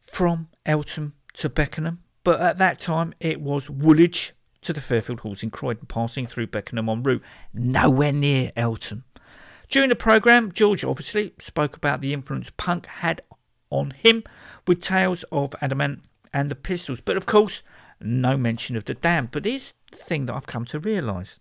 from 0.00 0.48
Eltham 0.64 1.14
to 1.34 1.48
Beckenham, 1.48 2.00
but 2.24 2.40
at 2.40 2.58
that 2.58 2.78
time 2.78 3.14
it 3.20 3.40
was 3.40 3.68
Woolwich 3.68 4.32
to 4.62 4.72
the 4.72 4.80
Fairfield 4.80 5.20
Halls 5.20 5.42
in 5.42 5.50
Croydon, 5.50 5.86
passing 5.86 6.26
through 6.26 6.48
Beckenham 6.48 6.88
en 6.88 7.02
route, 7.02 7.22
nowhere 7.52 8.12
near 8.12 8.52
Eltham. 8.56 9.04
During 9.68 9.88
the 9.88 9.96
programme, 9.96 10.52
George 10.52 10.84
obviously 10.84 11.34
spoke 11.38 11.76
about 11.76 12.00
the 12.00 12.12
influence 12.12 12.50
punk 12.56 12.86
had 12.86 13.22
on 13.70 13.90
him 13.90 14.24
with 14.66 14.82
Tales 14.82 15.24
of 15.30 15.54
Adam 15.60 15.80
Ant 15.80 16.00
and 16.32 16.50
the 16.50 16.54
Pistols, 16.54 17.00
but 17.00 17.16
of 17.16 17.26
course, 17.26 17.62
no 18.00 18.36
mention 18.36 18.76
of 18.76 18.84
the 18.84 18.94
Damned. 18.94 19.30
But 19.30 19.44
here's 19.44 19.72
the 19.90 19.96
thing 19.96 20.26
that 20.26 20.34
I've 20.34 20.46
come 20.46 20.64
to 20.66 20.78
realise 20.78 21.38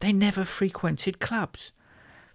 they 0.00 0.12
never 0.12 0.44
frequented 0.44 1.18
clubs. 1.18 1.72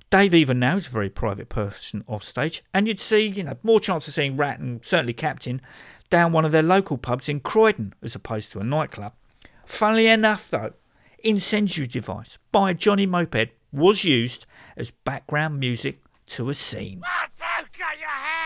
Dave 0.09 0.35
even 0.35 0.59
now 0.59 0.75
is 0.75 0.87
a 0.87 0.91
very 0.91 1.09
private 1.09 1.49
person 1.49 2.03
off 2.07 2.23
stage, 2.23 2.63
and 2.73 2.87
you'd 2.87 2.99
see, 2.99 3.25
you 3.25 3.43
know, 3.43 3.57
more 3.63 3.79
chance 3.79 4.07
of 4.07 4.13
seeing 4.13 4.37
Rat 4.37 4.59
and 4.59 4.83
certainly 4.85 5.13
Captain 5.13 5.61
down 6.09 6.31
one 6.31 6.45
of 6.45 6.51
their 6.51 6.61
local 6.61 6.97
pubs 6.97 7.27
in 7.27 7.39
Croydon 7.39 7.93
as 8.03 8.13
opposed 8.13 8.51
to 8.51 8.59
a 8.59 8.63
nightclub. 8.63 9.13
Funnily 9.65 10.07
enough, 10.07 10.49
though, 10.49 10.73
Incendiary 11.23 11.87
Device 11.87 12.37
by 12.51 12.73
Johnny 12.73 13.07
Moped 13.07 13.49
was 13.71 14.03
used 14.03 14.45
as 14.77 14.91
background 14.91 15.59
music 15.59 16.03
to 16.27 16.49
a 16.49 16.53
scene. 16.53 17.01
Walking 17.01 18.42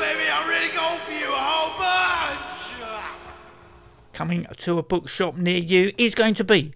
baby. 0.00 0.30
I'm 0.32 0.48
really 0.48 0.74
going 0.74 0.98
for 1.00 1.12
you 1.12 1.30
a 1.30 1.36
whole 1.36 1.78
bunch. 1.78 2.72
Coming 4.14 4.46
to 4.56 4.78
a 4.78 4.82
bookshop 4.82 5.36
near 5.36 5.58
you 5.58 5.92
is 5.98 6.14
going 6.14 6.32
to 6.34 6.44
be 6.44 6.72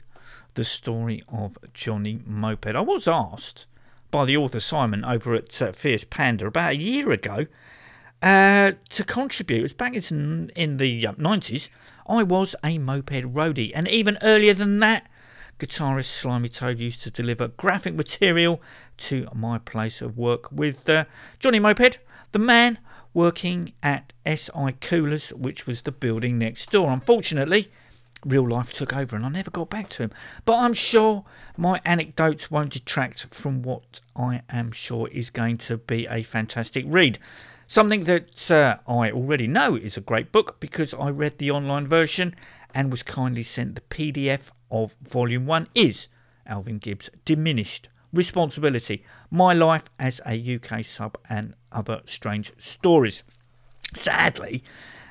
the 0.55 0.65
story 0.65 1.25
of 1.27 1.57
Johnny 1.73 2.21
Moped. 2.27 2.77
I 2.77 2.83
was 2.83 3.09
asked 3.09 3.67
by 4.11 4.27
the 4.27 4.37
author 4.37 4.61
Simon 4.61 5.07
over 5.07 5.35
at 5.35 5.63
uh, 5.63 5.73
Fierce 5.73 6.05
Panda 6.05 6.47
about 6.47 6.73
a 6.73 6.77
year 6.77 7.11
ago 7.13 7.47
uh, 8.23 8.73
to 8.91 9.05
contribute. 9.05 9.61
It 9.61 9.63
was 9.63 9.73
back 9.73 9.95
in, 9.95 10.51
in 10.55 10.77
the 10.77 11.07
um, 11.07 11.17
uh, 11.19 11.31
90s. 11.31 11.71
I 12.07 12.23
was 12.23 12.55
a 12.63 12.77
moped 12.77 13.25
roadie, 13.33 13.73
and 13.75 13.89
even 13.89 14.19
earlier 14.21 14.53
than 14.53 14.81
that, 14.81 15.09
guitarist 15.59 16.05
Slimy 16.05 16.51
Toad 16.51 16.79
used 16.79 17.01
to 17.05 17.11
deliver 17.11 17.49
graphic 17.49 17.95
material 17.95 18.61
to 18.99 19.27
my 19.35 19.57
place 19.57 20.03
of 20.03 20.19
work 20.19 20.53
with 20.53 20.87
uh, 20.91 21.07
Johnny 21.39 21.59
Moped, 21.59 21.97
the 22.33 22.39
man 22.39 22.79
working 23.15 23.73
at 23.83 24.13
SI 24.27 24.73
Coolers, 24.81 25.31
which 25.31 25.67
was 25.67 25.83
the 25.83 25.93
building 25.93 26.39
next 26.39 26.71
door. 26.71 26.91
Unfortunately, 26.91 27.71
real 28.25 28.49
life 28.49 28.73
took 28.73 28.95
over 28.95 29.17
and 29.17 29.25
I 29.25 29.29
never 29.29 29.51
got 29.51 29.71
back 29.71 29.89
to 29.91 30.05
him. 30.05 30.11
But 30.45 30.57
I'm 30.57 30.75
sure 30.75 31.25
my 31.57 31.81
anecdotes 31.85 32.51
won't 32.51 32.73
detract 32.73 33.27
from 33.27 33.63
what 33.63 34.01
I 34.17 34.43
am 34.51 34.73
sure 34.73 35.09
is 35.09 35.31
going 35.31 35.59
to 35.59 35.79
be 35.79 36.07
a 36.11 36.23
fantastic 36.23 36.85
read. 36.89 37.19
Something 37.67 38.05
that 38.05 38.51
uh, 38.51 38.79
I 38.87 39.11
already 39.11 39.47
know 39.47 39.75
is 39.77 39.97
a 39.97 40.03
great 40.03 40.33
book 40.33 40.61
because 40.61 40.93
I 40.95 41.09
read 41.11 41.39
the 41.39 41.51
online 41.51 41.87
version 41.87 42.35
and 42.75 42.91
was 42.91 43.03
kindly 43.03 43.43
sent 43.43 43.77
the 43.77 43.81
PDF 43.83 44.51
of 44.71 44.95
Volume 45.03 45.47
1 45.47 45.69
is 45.75 46.09
Alvin 46.47 46.79
Gibbs' 46.79 47.09
Diminished 47.25 47.89
Responsibility 48.15 49.05
My 49.31 49.53
Life 49.53 49.91
as 49.99 50.21
a 50.25 50.55
UK 50.55 50.85
Sub 50.85 51.19
and 51.29 51.55
Other 51.73 52.01
Strange 52.07 52.53
Stories. 52.59 53.25
Sadly, 53.95 54.63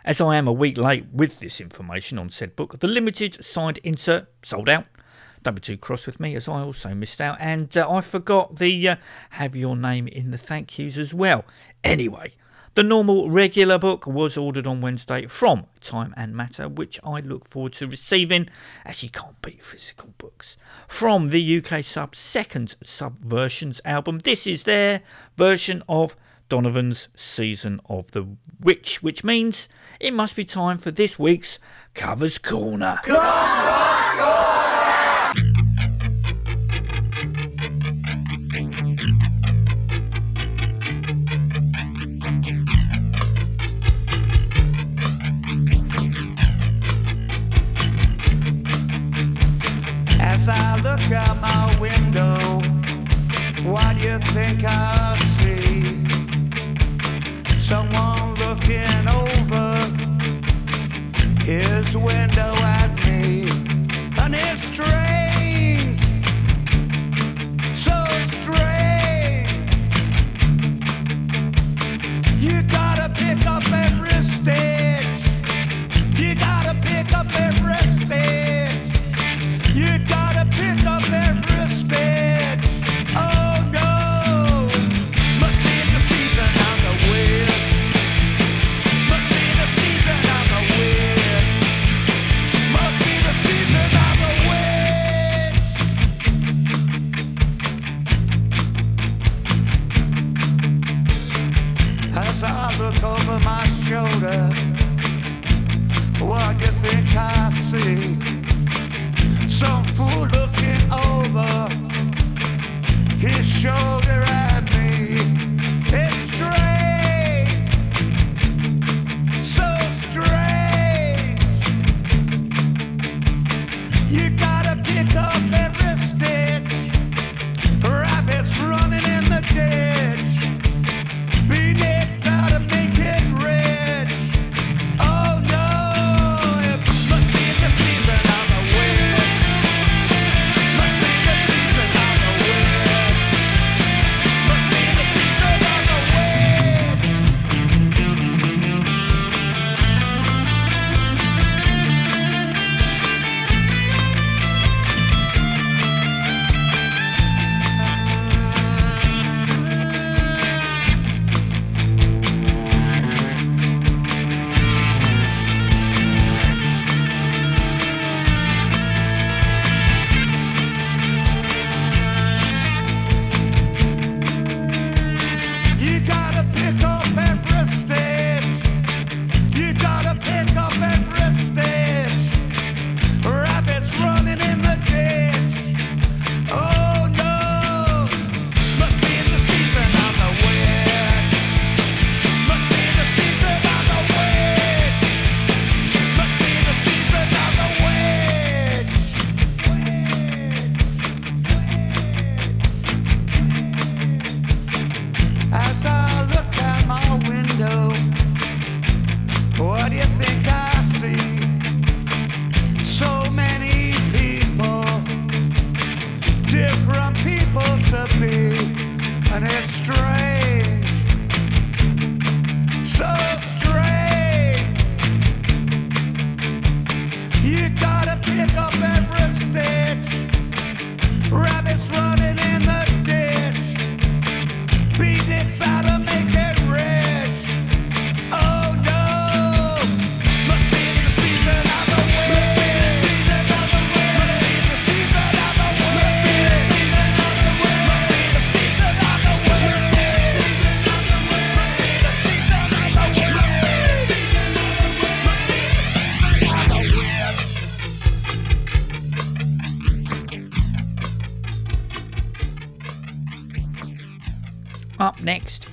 as 0.06 0.22
I 0.22 0.38
am 0.38 0.48
a 0.48 0.54
week 0.54 0.78
late 0.78 1.06
with 1.12 1.40
this 1.40 1.60
information 1.60 2.18
on 2.18 2.30
said 2.30 2.56
book, 2.56 2.80
the 2.80 2.88
limited 2.88 3.44
signed 3.44 3.80
insert 3.84 4.28
sold 4.42 4.70
out. 4.70 4.86
Don't 5.44 5.56
be 5.56 5.62
too 5.62 5.78
cross 5.78 6.06
with 6.06 6.20
me, 6.20 6.36
as 6.36 6.48
I 6.48 6.62
also 6.62 6.94
missed 6.94 7.20
out, 7.20 7.38
and 7.40 7.76
uh, 7.76 7.90
I 7.90 8.00
forgot 8.00 8.56
the 8.56 8.90
uh, 8.90 8.96
have 9.32 9.56
your 9.56 9.76
name 9.76 10.08
in 10.08 10.32
the 10.32 10.38
thank 10.38 10.80
yous 10.80 10.98
as 10.98 11.14
well. 11.14 11.44
Anyway, 11.84 12.32
the 12.76 12.84
normal 12.84 13.30
regular 13.30 13.78
book 13.78 14.08
was 14.08 14.36
ordered 14.36 14.66
on 14.66 14.82
Wednesday 14.82 15.28
from 15.28 15.68
Time 15.80 16.14
and 16.18 16.36
Matter, 16.36 16.68
which 16.68 17.00
I 17.04 17.20
look 17.20 17.46
forward 17.46 17.74
to 17.74 17.88
receiving, 17.88 18.50
as 18.84 19.04
you 19.04 19.10
can't 19.10 19.40
beat 19.42 19.64
physical 19.64 20.14
books. 20.18 20.58
From 20.88 21.30
the 21.30 21.58
UK 21.58 21.84
Sub 21.84 22.16
second 22.16 22.76
Subversions 22.84 23.80
album, 23.86 24.20
this 24.20 24.48
is 24.48 24.64
their 24.64 25.02
version 25.38 25.84
of 25.88 26.16
Donovan's 26.50 27.10
Season 27.16 27.80
of 27.86 28.12
the 28.12 28.28
Witch, 28.60 29.04
which 29.04 29.24
means 29.24 29.70
it 30.00 30.14
must 30.14 30.36
be 30.36 30.46
time 30.46 30.78
for 30.78 30.92
this 30.92 31.20
week's 31.20 31.60
Covers 31.94 32.38
Corner. 32.38 33.00
As 33.06 34.53
you 54.14 54.20
think 54.20 54.64
I 54.64 55.18
see? 55.38 55.82
Someone 57.60 58.36
looking 58.36 59.08
over 59.08 59.82
his 61.44 61.98
window 61.98 62.33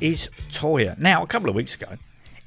is 0.00 0.30
Toyah. 0.50 0.98
Now, 0.98 1.22
a 1.22 1.26
couple 1.26 1.48
of 1.48 1.54
weeks 1.54 1.74
ago, 1.74 1.96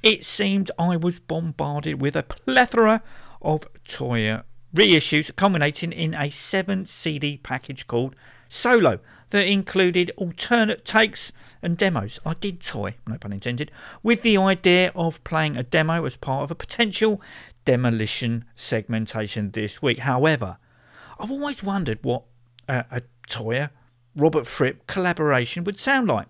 it 0.01 0.25
seemed 0.25 0.71
I 0.77 0.97
was 0.97 1.19
bombarded 1.19 2.01
with 2.01 2.15
a 2.15 2.23
plethora 2.23 3.01
of 3.41 3.67
Toyah 3.87 4.43
reissues, 4.75 5.33
culminating 5.35 5.91
in 5.91 6.13
a 6.13 6.29
seven 6.29 6.85
CD 6.85 7.37
package 7.37 7.87
called 7.87 8.15
Solo 8.49 8.99
that 9.29 9.47
included 9.47 10.11
alternate 10.17 10.85
takes 10.85 11.31
and 11.61 11.77
demos. 11.77 12.19
I 12.25 12.33
did 12.33 12.61
toy, 12.61 12.95
no 13.07 13.17
pun 13.17 13.33
intended, 13.33 13.71
with 14.03 14.21
the 14.21 14.37
idea 14.37 14.91
of 14.95 15.23
playing 15.23 15.57
a 15.57 15.63
demo 15.63 16.05
as 16.05 16.17
part 16.17 16.43
of 16.43 16.51
a 16.51 16.55
potential 16.55 17.21
demolition 17.65 18.45
segmentation 18.55 19.51
this 19.51 19.81
week. 19.81 19.99
However, 19.99 20.57
I've 21.19 21.31
always 21.31 21.63
wondered 21.63 21.99
what 22.01 22.23
uh, 22.67 22.83
a 22.91 23.01
Toyah 23.27 23.69
Robert 24.15 24.45
Fripp 24.45 24.85
collaboration 24.87 25.63
would 25.63 25.79
sound 25.79 26.07
like. 26.07 26.27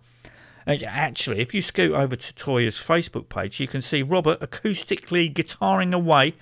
Uh, 0.65 0.77
Actually, 0.85 1.39
if 1.39 1.53
you 1.53 1.61
scoot 1.61 1.91
over 1.93 2.15
to 2.15 2.33
Toyah's 2.33 2.77
Facebook 2.77 3.29
page, 3.29 3.59
you 3.59 3.67
can 3.67 3.81
see 3.81 4.01
Robert 4.01 4.39
acoustically 4.39 5.31
guitaring 5.33 5.93
away 5.93 6.33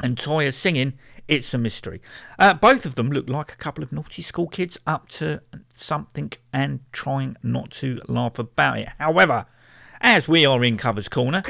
and 0.00 0.16
Toyah 0.16 0.52
singing 0.52 0.94
It's 1.28 1.52
a 1.54 1.58
Mystery. 1.58 2.00
Uh, 2.38 2.54
both 2.54 2.84
of 2.86 2.94
them 2.94 3.10
look 3.10 3.28
like 3.28 3.52
a 3.52 3.56
couple 3.56 3.82
of 3.84 3.92
naughty 3.92 4.22
school 4.22 4.48
kids 4.48 4.78
up 4.86 5.08
to 5.10 5.42
something 5.72 6.32
and 6.52 6.80
trying 6.92 7.36
not 7.42 7.70
to 7.72 8.00
laugh 8.08 8.38
about 8.38 8.78
it. 8.78 8.88
However, 8.98 9.46
as 10.00 10.28
we 10.28 10.44
are 10.46 10.64
in 10.64 10.76
Covers 10.76 11.08
Corner, 11.08 11.42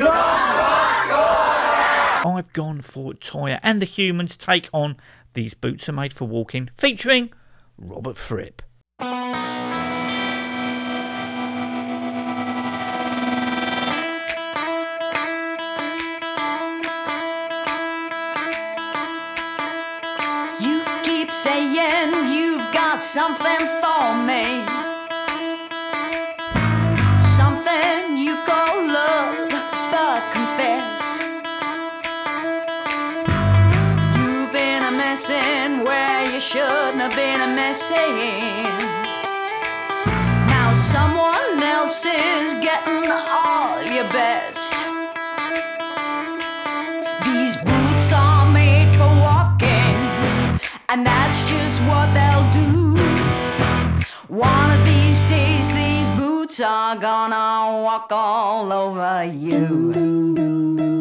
I've 2.25 2.53
gone 2.53 2.81
for 2.83 3.15
Toyah 3.15 3.59
and 3.63 3.81
the 3.83 3.87
Humans 3.87 4.37
take 4.37 4.69
on 4.73 4.97
These 5.35 5.55
Boots 5.55 5.89
Are 5.89 5.93
Made 5.93 6.13
for 6.13 6.29
Walking, 6.29 6.69
featuring 6.75 7.33
Robert 7.79 8.17
Fripp. 8.17 8.63
Something 23.13 23.67
for 23.83 24.15
me. 24.25 24.65
Something 27.21 28.17
you 28.17 28.37
call 28.47 28.75
love, 28.89 29.51
but 29.93 30.23
confess. 30.33 31.21
You've 34.17 34.51
been 34.51 34.85
a 34.85 34.93
messing 34.93 35.85
where 35.85 36.25
you 36.33 36.41
shouldn't 36.41 37.03
have 37.05 37.15
been 37.15 37.43
a 37.43 37.55
messing. 37.55 38.65
Now 40.49 40.73
someone 40.73 41.63
else 41.63 42.07
is 42.07 42.55
getting 42.55 43.11
all 43.13 43.83
your 43.83 44.09
best. 44.21 44.77
These 47.27 47.57
boots 47.57 48.11
are 48.15 48.51
made 48.51 48.91
for 48.97 49.11
walking, 49.29 49.99
and 50.89 51.05
that's 51.05 51.43
just 51.43 51.83
what 51.83 52.07
they'll 52.15 52.42
boots 56.53 56.61
are 56.61 56.97
gonna 56.97 57.83
walk 57.83 58.09
all 58.11 58.71
over 58.73 59.25
you. 59.25 59.93
You 59.95 60.92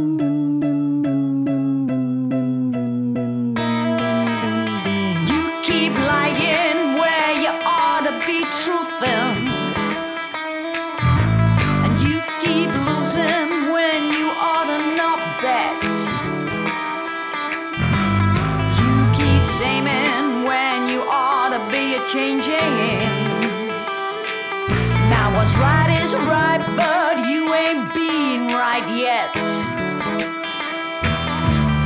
what's 25.41 25.57
right 25.57 25.89
is 26.03 26.13
right, 26.13 26.63
but 26.77 27.17
you 27.27 27.51
ain't 27.51 27.91
been 27.95 28.53
right 28.53 28.87
yet. 28.95 29.33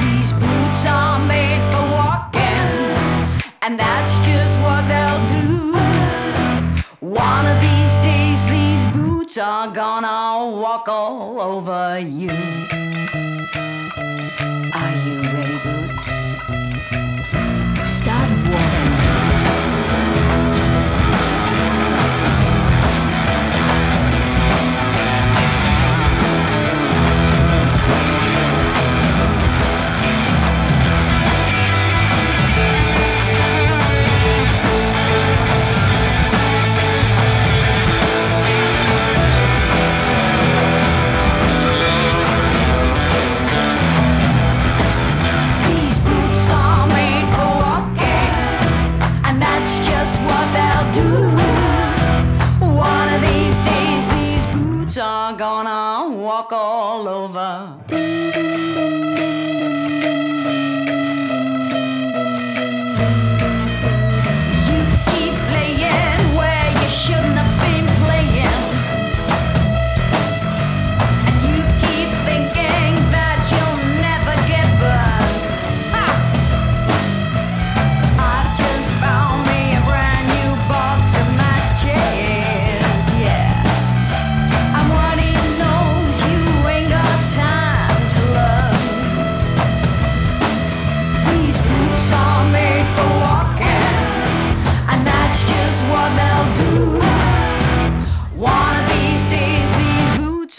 These 0.02 0.34
boots 0.34 0.86
are 0.86 1.20
made 1.26 1.62
for 1.72 1.84
walking, 2.00 2.68
and 3.62 3.80
that's 3.80 4.18
just 4.28 4.60
what 4.60 4.82
they'll 4.92 5.26
do. 5.40 5.72
One 7.00 7.46
of 7.46 7.58
these 7.62 7.96
days, 8.04 8.46
these 8.48 8.86
boots 8.88 9.38
are 9.38 9.70
gonna 9.70 10.52
walk 10.62 10.90
all 10.90 11.40
over 11.40 11.98
you. 11.98 12.36
Are 14.82 14.96
you 15.06 15.16
ready, 15.34 15.60
boots? 15.64 16.08
Start 17.88 18.32
walking. 18.52 19.15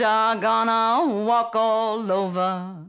Are 0.04 0.36
gonna 0.36 1.14
walk 1.24 1.56
all 1.56 2.12
over 2.12 2.86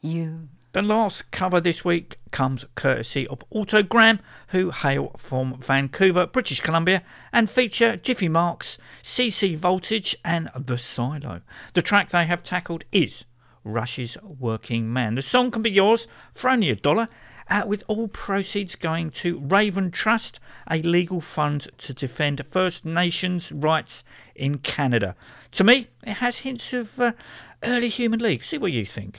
you. 0.00 0.48
The 0.72 0.82
last 0.82 1.30
cover 1.30 1.60
this 1.60 1.84
week 1.84 2.16
comes 2.32 2.64
courtesy 2.74 3.28
of 3.28 3.44
Autogramm, 3.50 4.18
who 4.48 4.70
hail 4.70 5.12
from 5.16 5.60
Vancouver, 5.60 6.26
British 6.26 6.60
Columbia, 6.60 7.04
and 7.32 7.48
feature 7.48 7.96
Jiffy 7.96 8.28
Marx, 8.28 8.78
CC 9.02 9.56
Voltage, 9.56 10.16
and 10.24 10.50
The 10.56 10.78
Silo. 10.78 11.42
The 11.74 11.82
track 11.82 12.08
they 12.08 12.26
have 12.26 12.42
tackled 12.42 12.84
is 12.90 13.24
Rush's 13.62 14.16
Working 14.22 14.92
Man. 14.92 15.14
The 15.14 15.22
song 15.22 15.52
can 15.52 15.62
be 15.62 15.70
yours 15.70 16.08
for 16.32 16.50
only 16.50 16.70
a 16.70 16.76
dollar, 16.76 17.06
uh, 17.50 17.64
with 17.66 17.84
all 17.88 18.08
proceeds 18.08 18.76
going 18.76 19.10
to 19.10 19.40
Raven 19.40 19.90
Trust, 19.90 20.40
a 20.70 20.80
legal 20.80 21.20
fund 21.20 21.68
to 21.78 21.92
defend 21.92 22.44
First 22.46 22.84
Nations 22.84 23.50
rights 23.52 24.04
in 24.34 24.58
Canada. 24.58 25.16
To 25.52 25.64
me, 25.64 25.88
it 26.06 26.14
has 26.14 26.38
hints 26.38 26.72
of 26.72 27.00
uh, 27.00 27.12
early 27.62 27.88
Human 27.88 28.20
League. 28.20 28.44
See 28.44 28.58
what 28.58 28.72
you 28.72 28.86
think. 28.86 29.18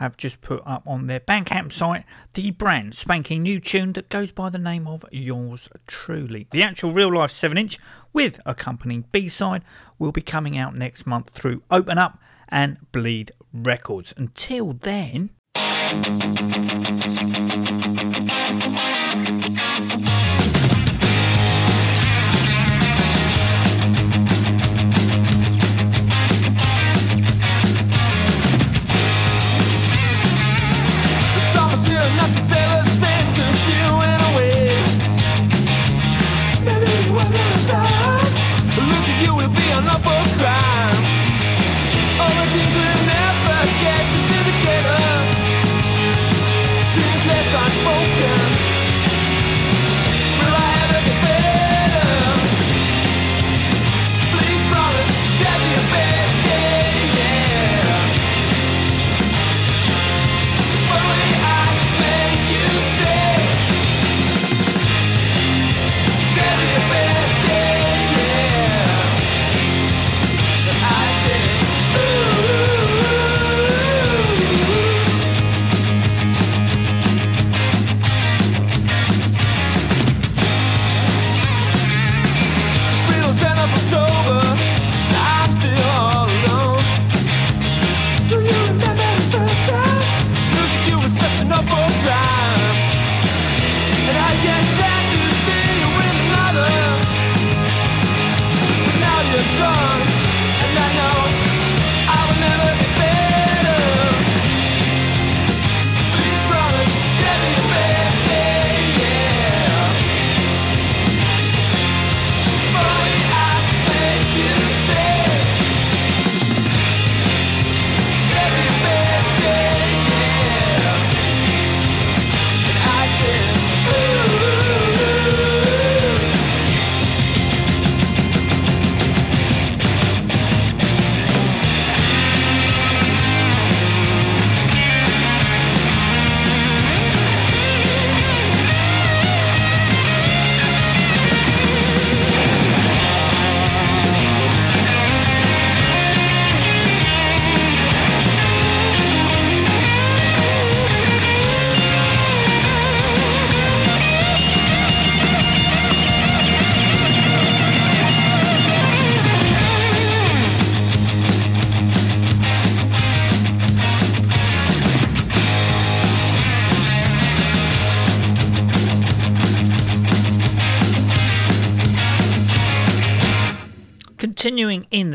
Have 0.00 0.16
just 0.16 0.40
put 0.40 0.62
up 0.64 0.82
on 0.86 1.06
their 1.06 1.20
Bandcamp 1.20 1.70
site 1.72 2.04
the 2.32 2.50
brand 2.52 2.94
spanking 2.94 3.42
new 3.42 3.60
tune 3.60 3.92
that 3.92 4.08
goes 4.08 4.32
by 4.32 4.48
the 4.48 4.58
name 4.58 4.86
of 4.86 5.04
Yours 5.12 5.68
Truly. 5.86 6.46
The 6.50 6.62
actual 6.62 6.92
real 6.92 7.14
life 7.14 7.30
7 7.30 7.58
inch 7.58 7.78
with 8.10 8.40
accompanying 8.46 9.04
B 9.12 9.28
side 9.28 9.62
will 9.98 10.10
be 10.10 10.22
coming 10.22 10.56
out 10.56 10.74
next 10.74 11.06
month 11.06 11.28
through 11.30 11.62
Open 11.70 11.98
Up 11.98 12.18
and 12.48 12.78
Bleed 12.92 13.32
Records. 13.52 14.14
Until 14.16 14.72
then. 14.72 15.30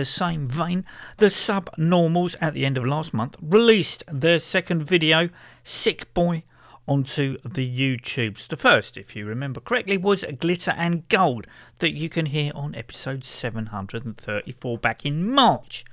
The 0.06 0.12
same 0.12 0.46
vein, 0.46 0.86
the 1.18 1.26
Subnormals 1.26 2.36
at 2.40 2.54
the 2.54 2.64
end 2.64 2.78
of 2.78 2.86
last 2.86 3.12
month 3.12 3.38
released 3.42 4.04
their 4.08 4.38
second 4.38 4.84
video, 4.84 5.30
Sick 5.64 6.14
Boy, 6.14 6.44
onto 6.88 7.40
the 7.40 7.68
YouTubes. 7.68 8.48
The 8.48 8.56
first, 8.56 8.98
if 8.98 9.16
you 9.16 9.26
remember 9.26 9.60
correctly, 9.60 9.98
was 9.98 10.24
Glitter 10.38 10.76
and 10.78 11.10
Gold 11.10 11.48
that 11.80 11.94
you 11.94 12.08
can 12.08 12.28
hear 12.28 12.52
on 12.54 12.76
episode 12.76 13.24
734 13.24 14.78
back 14.78 15.08
in 15.08 15.28
March. 15.28 15.84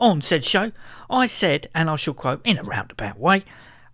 On 0.00 0.22
said 0.22 0.44
show, 0.44 0.72
I 1.10 1.26
said, 1.26 1.68
and 1.74 1.90
I 1.90 1.96
shall 1.96 2.14
quote 2.14 2.40
in 2.44 2.56
a 2.56 2.62
roundabout 2.62 3.18
way, 3.18 3.44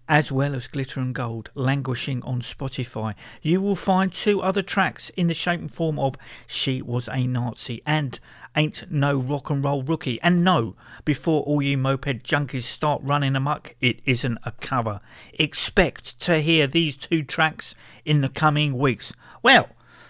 as 0.08 0.30
well 0.30 0.54
as 0.54 0.68
Glitter 0.68 1.00
and 1.00 1.12
Gold 1.12 1.50
languishing 1.56 2.22
on 2.22 2.42
Spotify, 2.42 3.14
you 3.42 3.60
will 3.60 3.74
find 3.74 4.12
two 4.12 4.40
other 4.40 4.62
tracks 4.62 5.10
in 5.16 5.26
the 5.26 5.34
shape 5.34 5.60
and 5.60 5.74
form 5.74 5.98
of 5.98 6.14
She 6.46 6.80
Was 6.80 7.08
a 7.08 7.26
Nazi 7.26 7.82
and 7.84 8.20
Ain't 8.57 8.90
No 8.90 9.18
Rock 9.18 9.50
and 9.50 9.64
Roll 9.64 9.82
Rookie. 9.82 10.20
And 10.22 10.44
no, 10.44 10.76
before 11.05 11.42
all 11.42 11.61
you 11.61 11.76
moped 11.76 12.22
junkies 12.22 12.62
start 12.62 13.02
running 13.02 13.34
amok, 13.34 13.74
it 13.80 14.00
isn't 14.05 14.38
a 14.44 14.52
cover. 14.52 15.00
Expect 15.34 16.20
to 16.20 16.40
hear 16.40 16.66
these 16.66 16.96
two 16.96 17.22
tracks 17.22 17.74
in 18.05 18.20
the 18.20 18.28
coming 18.28 18.78
weeks. 18.78 19.12
Well, 19.42 19.68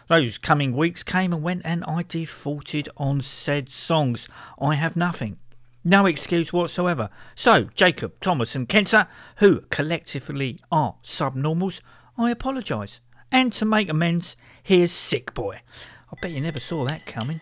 those 0.08 0.36
coming 0.36 0.76
weeks 0.76 1.02
came 1.02 1.32
and 1.32 1.42
went, 1.42 1.62
and 1.64 1.84
I 1.86 2.02
defaulted 2.02 2.88
on 2.96 3.22
said 3.22 3.70
songs. 3.70 4.28
I 4.60 4.74
have 4.74 4.96
nothing. 4.96 5.38
No 5.82 6.06
excuse 6.06 6.52
whatsoever. 6.52 7.08
So, 7.34 7.64
Jacob, 7.74 8.14
Thomas, 8.20 8.54
and 8.54 8.68
Kenta, 8.68 9.06
who 9.36 9.60
collectively 9.70 10.60
are 10.70 10.96
subnormals, 11.02 11.80
I 12.18 12.30
apologise. 12.30 13.00
And 13.32 13.52
to 13.54 13.64
make 13.64 13.88
amends, 13.88 14.36
here's 14.62 14.92
Sick 14.92 15.34
Boy. 15.34 15.60
I 16.10 16.16
bet 16.20 16.30
you 16.30 16.40
never 16.40 16.60
saw 16.60 16.84
that 16.84 17.06
coming. 17.06 17.40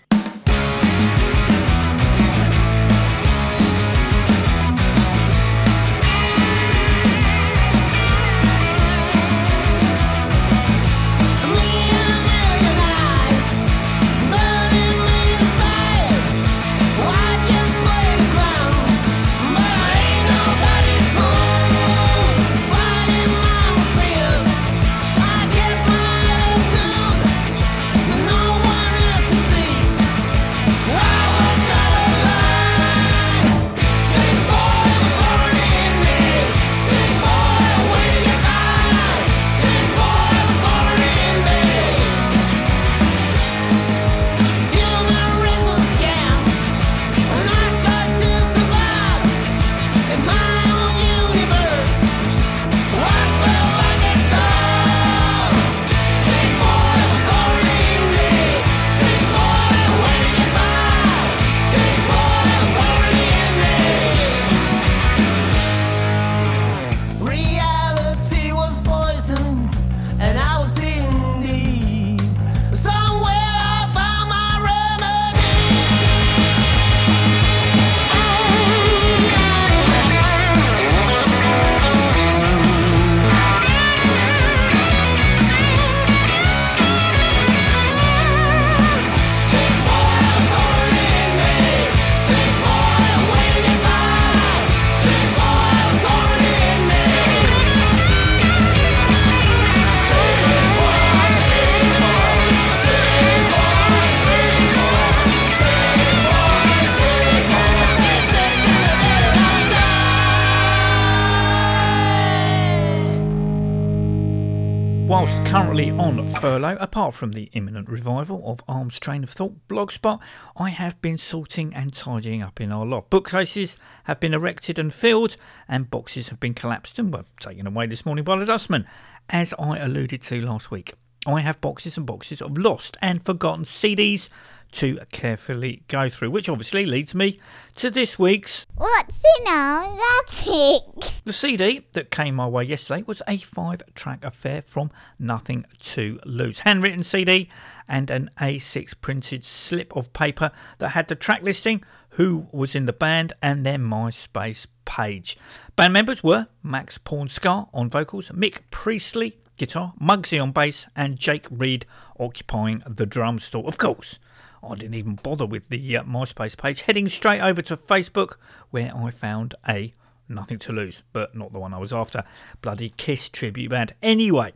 Furlough, 116.43 116.77
apart 116.81 117.15
from 117.15 117.31
the 117.31 117.49
imminent 117.53 117.89
revival 117.89 118.43
of 118.45 118.65
Arms 118.67 118.99
Train 118.99 119.23
of 119.23 119.31
Thought 119.31 119.69
blogspot, 119.69 120.21
I 120.57 120.71
have 120.71 121.01
been 121.01 121.17
sorting 121.17 121.73
and 121.73 121.93
tidying 121.93 122.43
up 122.43 122.61
in 122.61 122.73
our 122.73 122.85
loft. 122.85 123.11
Bookcases 123.11 123.79
have 124.05 124.19
been 124.19 124.35
erected 124.35 124.77
and 124.77 124.93
filled, 124.93 125.37
and 125.69 125.89
boxes 125.89 126.31
have 126.31 126.41
been 126.41 126.53
collapsed 126.53 126.99
and 126.99 127.15
were 127.15 127.27
taken 127.39 127.69
away 127.69 127.87
this 127.87 128.05
morning 128.05 128.25
by 128.25 128.37
the 128.37 128.45
dustman. 128.45 128.89
As 129.31 129.55
I 129.57 129.79
alluded 129.79 130.21
to 130.23 130.45
last 130.45 130.73
week, 130.73 130.95
I 131.25 131.43
have 131.43 131.61
boxes 131.61 131.97
and 131.97 132.05
boxes 132.05 132.43
of 132.43 132.59
lost 132.59 132.97
and 133.01 133.25
forgotten 133.25 133.65
CDs 133.65 134.29
to 134.73 134.99
carefully 135.13 135.83
go 135.89 136.09
through, 136.09 136.31
which 136.31 136.49
obviously 136.49 136.85
leads 136.87 137.15
me 137.15 137.39
to 137.77 137.91
this 137.91 138.19
week's 138.19 138.67
What's 138.75 139.23
in 139.39 139.47
our 139.47 139.99
attic? 140.21 141.23
the 141.25 141.33
CD 141.33 141.87
that 141.93 142.11
came 142.11 142.35
my 142.35 142.47
way 142.47 142.65
yesterday 142.65 143.05
was 143.07 143.23
a 143.29 143.39
five 143.39 143.83
track 143.95 144.25
affair 144.25 144.63
from 144.63 144.91
Nothing 145.19 145.65
to 145.81 146.19
Lose. 146.25 146.61
Handwritten 146.61 147.03
CD 147.03 147.49
and 147.89 148.11
an 148.11 148.31
A6 148.41 148.95
printed 149.01 149.45
slip 149.45 149.95
of 149.95 150.13
paper 150.13 150.51
that 150.79 150.91
had 150.91 151.09
the 151.09 151.15
track 151.15 151.43
listing, 151.43 151.85
who 152.11 152.47
was 152.53 152.75
in 152.75 152.87
the 152.87 152.93
band, 152.93 153.33
and 153.43 153.65
their 153.65 153.79
MySpace 153.79 154.67
page. 154.85 155.37
Band 155.77 155.93
members 155.93 156.23
were 156.23 156.49
Max 156.63 156.99
Pornscar 156.99 157.69
on 157.73 157.89
vocals, 157.89 158.29
Mick 158.31 158.61
Priestley 158.71 159.39
guitar, 159.59 159.95
Muggsy 160.01 160.43
on 160.43 160.53
bass, 160.53 160.87
and 160.97 161.19
Jake 161.19 161.47
Reed 161.51 161.87
occupying 162.19 162.83
the 162.87 163.07
drum 163.07 163.39
store. 163.39 163.67
Of 163.67 163.79
course, 163.79 164.19
I 164.63 164.75
didn't 164.75 164.95
even 164.95 165.17
bother 165.17 165.47
with 165.47 165.69
the 165.69 165.97
uh, 165.97 166.05
MySpace 166.05 166.57
page, 166.57 166.83
heading 166.83 167.09
straight 167.09 167.41
over 167.41 167.63
to 167.63 167.77
Facebook 167.77 168.37
where 168.71 168.95
I 168.95 169.11
found 169.11 169.55
a 169.69 169.93
Nothing 170.29 170.59
to 170.61 170.73
Lose, 170.73 171.03
but 171.13 171.35
not 171.35 171.53
the 171.53 171.59
one 171.59 171.75
I 171.75 171.79
was 171.79 171.93
after. 171.93 172.25
Bloody 172.63 172.91
Kiss 172.97 173.29
tribute 173.29 173.71
band. 173.71 173.95
Anyway, 174.03 174.53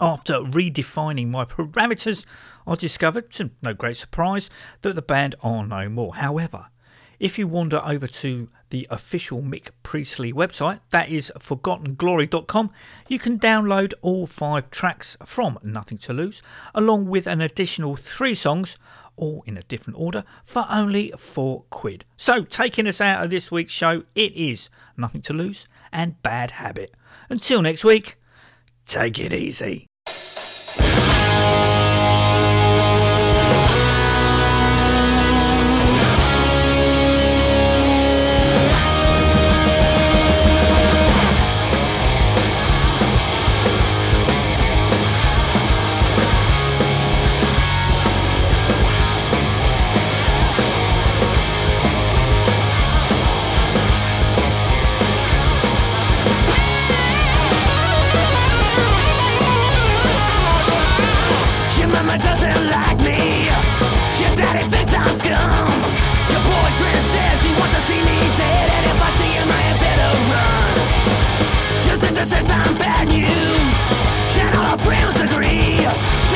after 0.00 0.34
redefining 0.40 1.28
my 1.28 1.44
parameters, 1.44 2.26
I 2.66 2.74
discovered, 2.74 3.30
to 3.32 3.50
no 3.62 3.74
great 3.74 3.96
surprise, 3.96 4.50
that 4.82 4.94
the 4.94 5.02
band 5.02 5.34
are 5.42 5.66
no 5.66 5.88
more. 5.88 6.16
However, 6.16 6.66
if 7.22 7.38
you 7.38 7.46
wander 7.46 7.80
over 7.84 8.08
to 8.08 8.48
the 8.70 8.86
official 8.90 9.42
Mick 9.42 9.68
Priestley 9.84 10.32
website, 10.32 10.80
that 10.90 11.08
is 11.08 11.32
forgottenglory.com, 11.38 12.72
you 13.06 13.18
can 13.20 13.38
download 13.38 13.92
all 14.02 14.26
five 14.26 14.70
tracks 14.70 15.16
from 15.24 15.58
Nothing 15.62 15.98
to 15.98 16.12
Lose, 16.12 16.42
along 16.74 17.06
with 17.06 17.28
an 17.28 17.40
additional 17.40 17.94
three 17.94 18.34
songs, 18.34 18.76
all 19.22 19.44
in 19.46 19.56
a 19.56 19.62
different 19.62 19.98
order, 19.98 20.24
for 20.44 20.66
only 20.68 21.12
four 21.16 21.62
quid. 21.70 22.04
So, 22.16 22.42
taking 22.42 22.88
us 22.88 23.00
out 23.00 23.22
of 23.22 23.30
this 23.30 23.50
week's 23.52 23.72
show, 23.72 24.02
it 24.14 24.32
is 24.34 24.68
Nothing 24.96 25.22
to 25.22 25.32
Lose 25.32 25.66
and 25.92 26.20
Bad 26.22 26.52
Habit. 26.52 26.92
Until 27.30 27.62
next 27.62 27.84
week, 27.84 28.16
take 28.84 29.20
it 29.20 29.32
easy. 29.32 29.86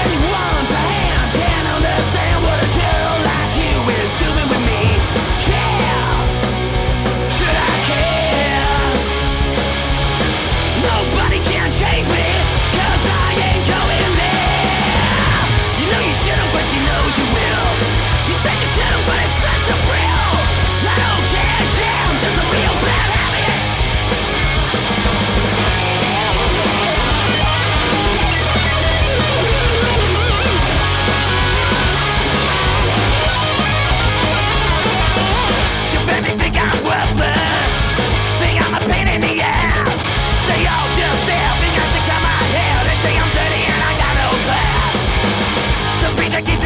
Can 0.06 0.35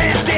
dance. 0.01 0.30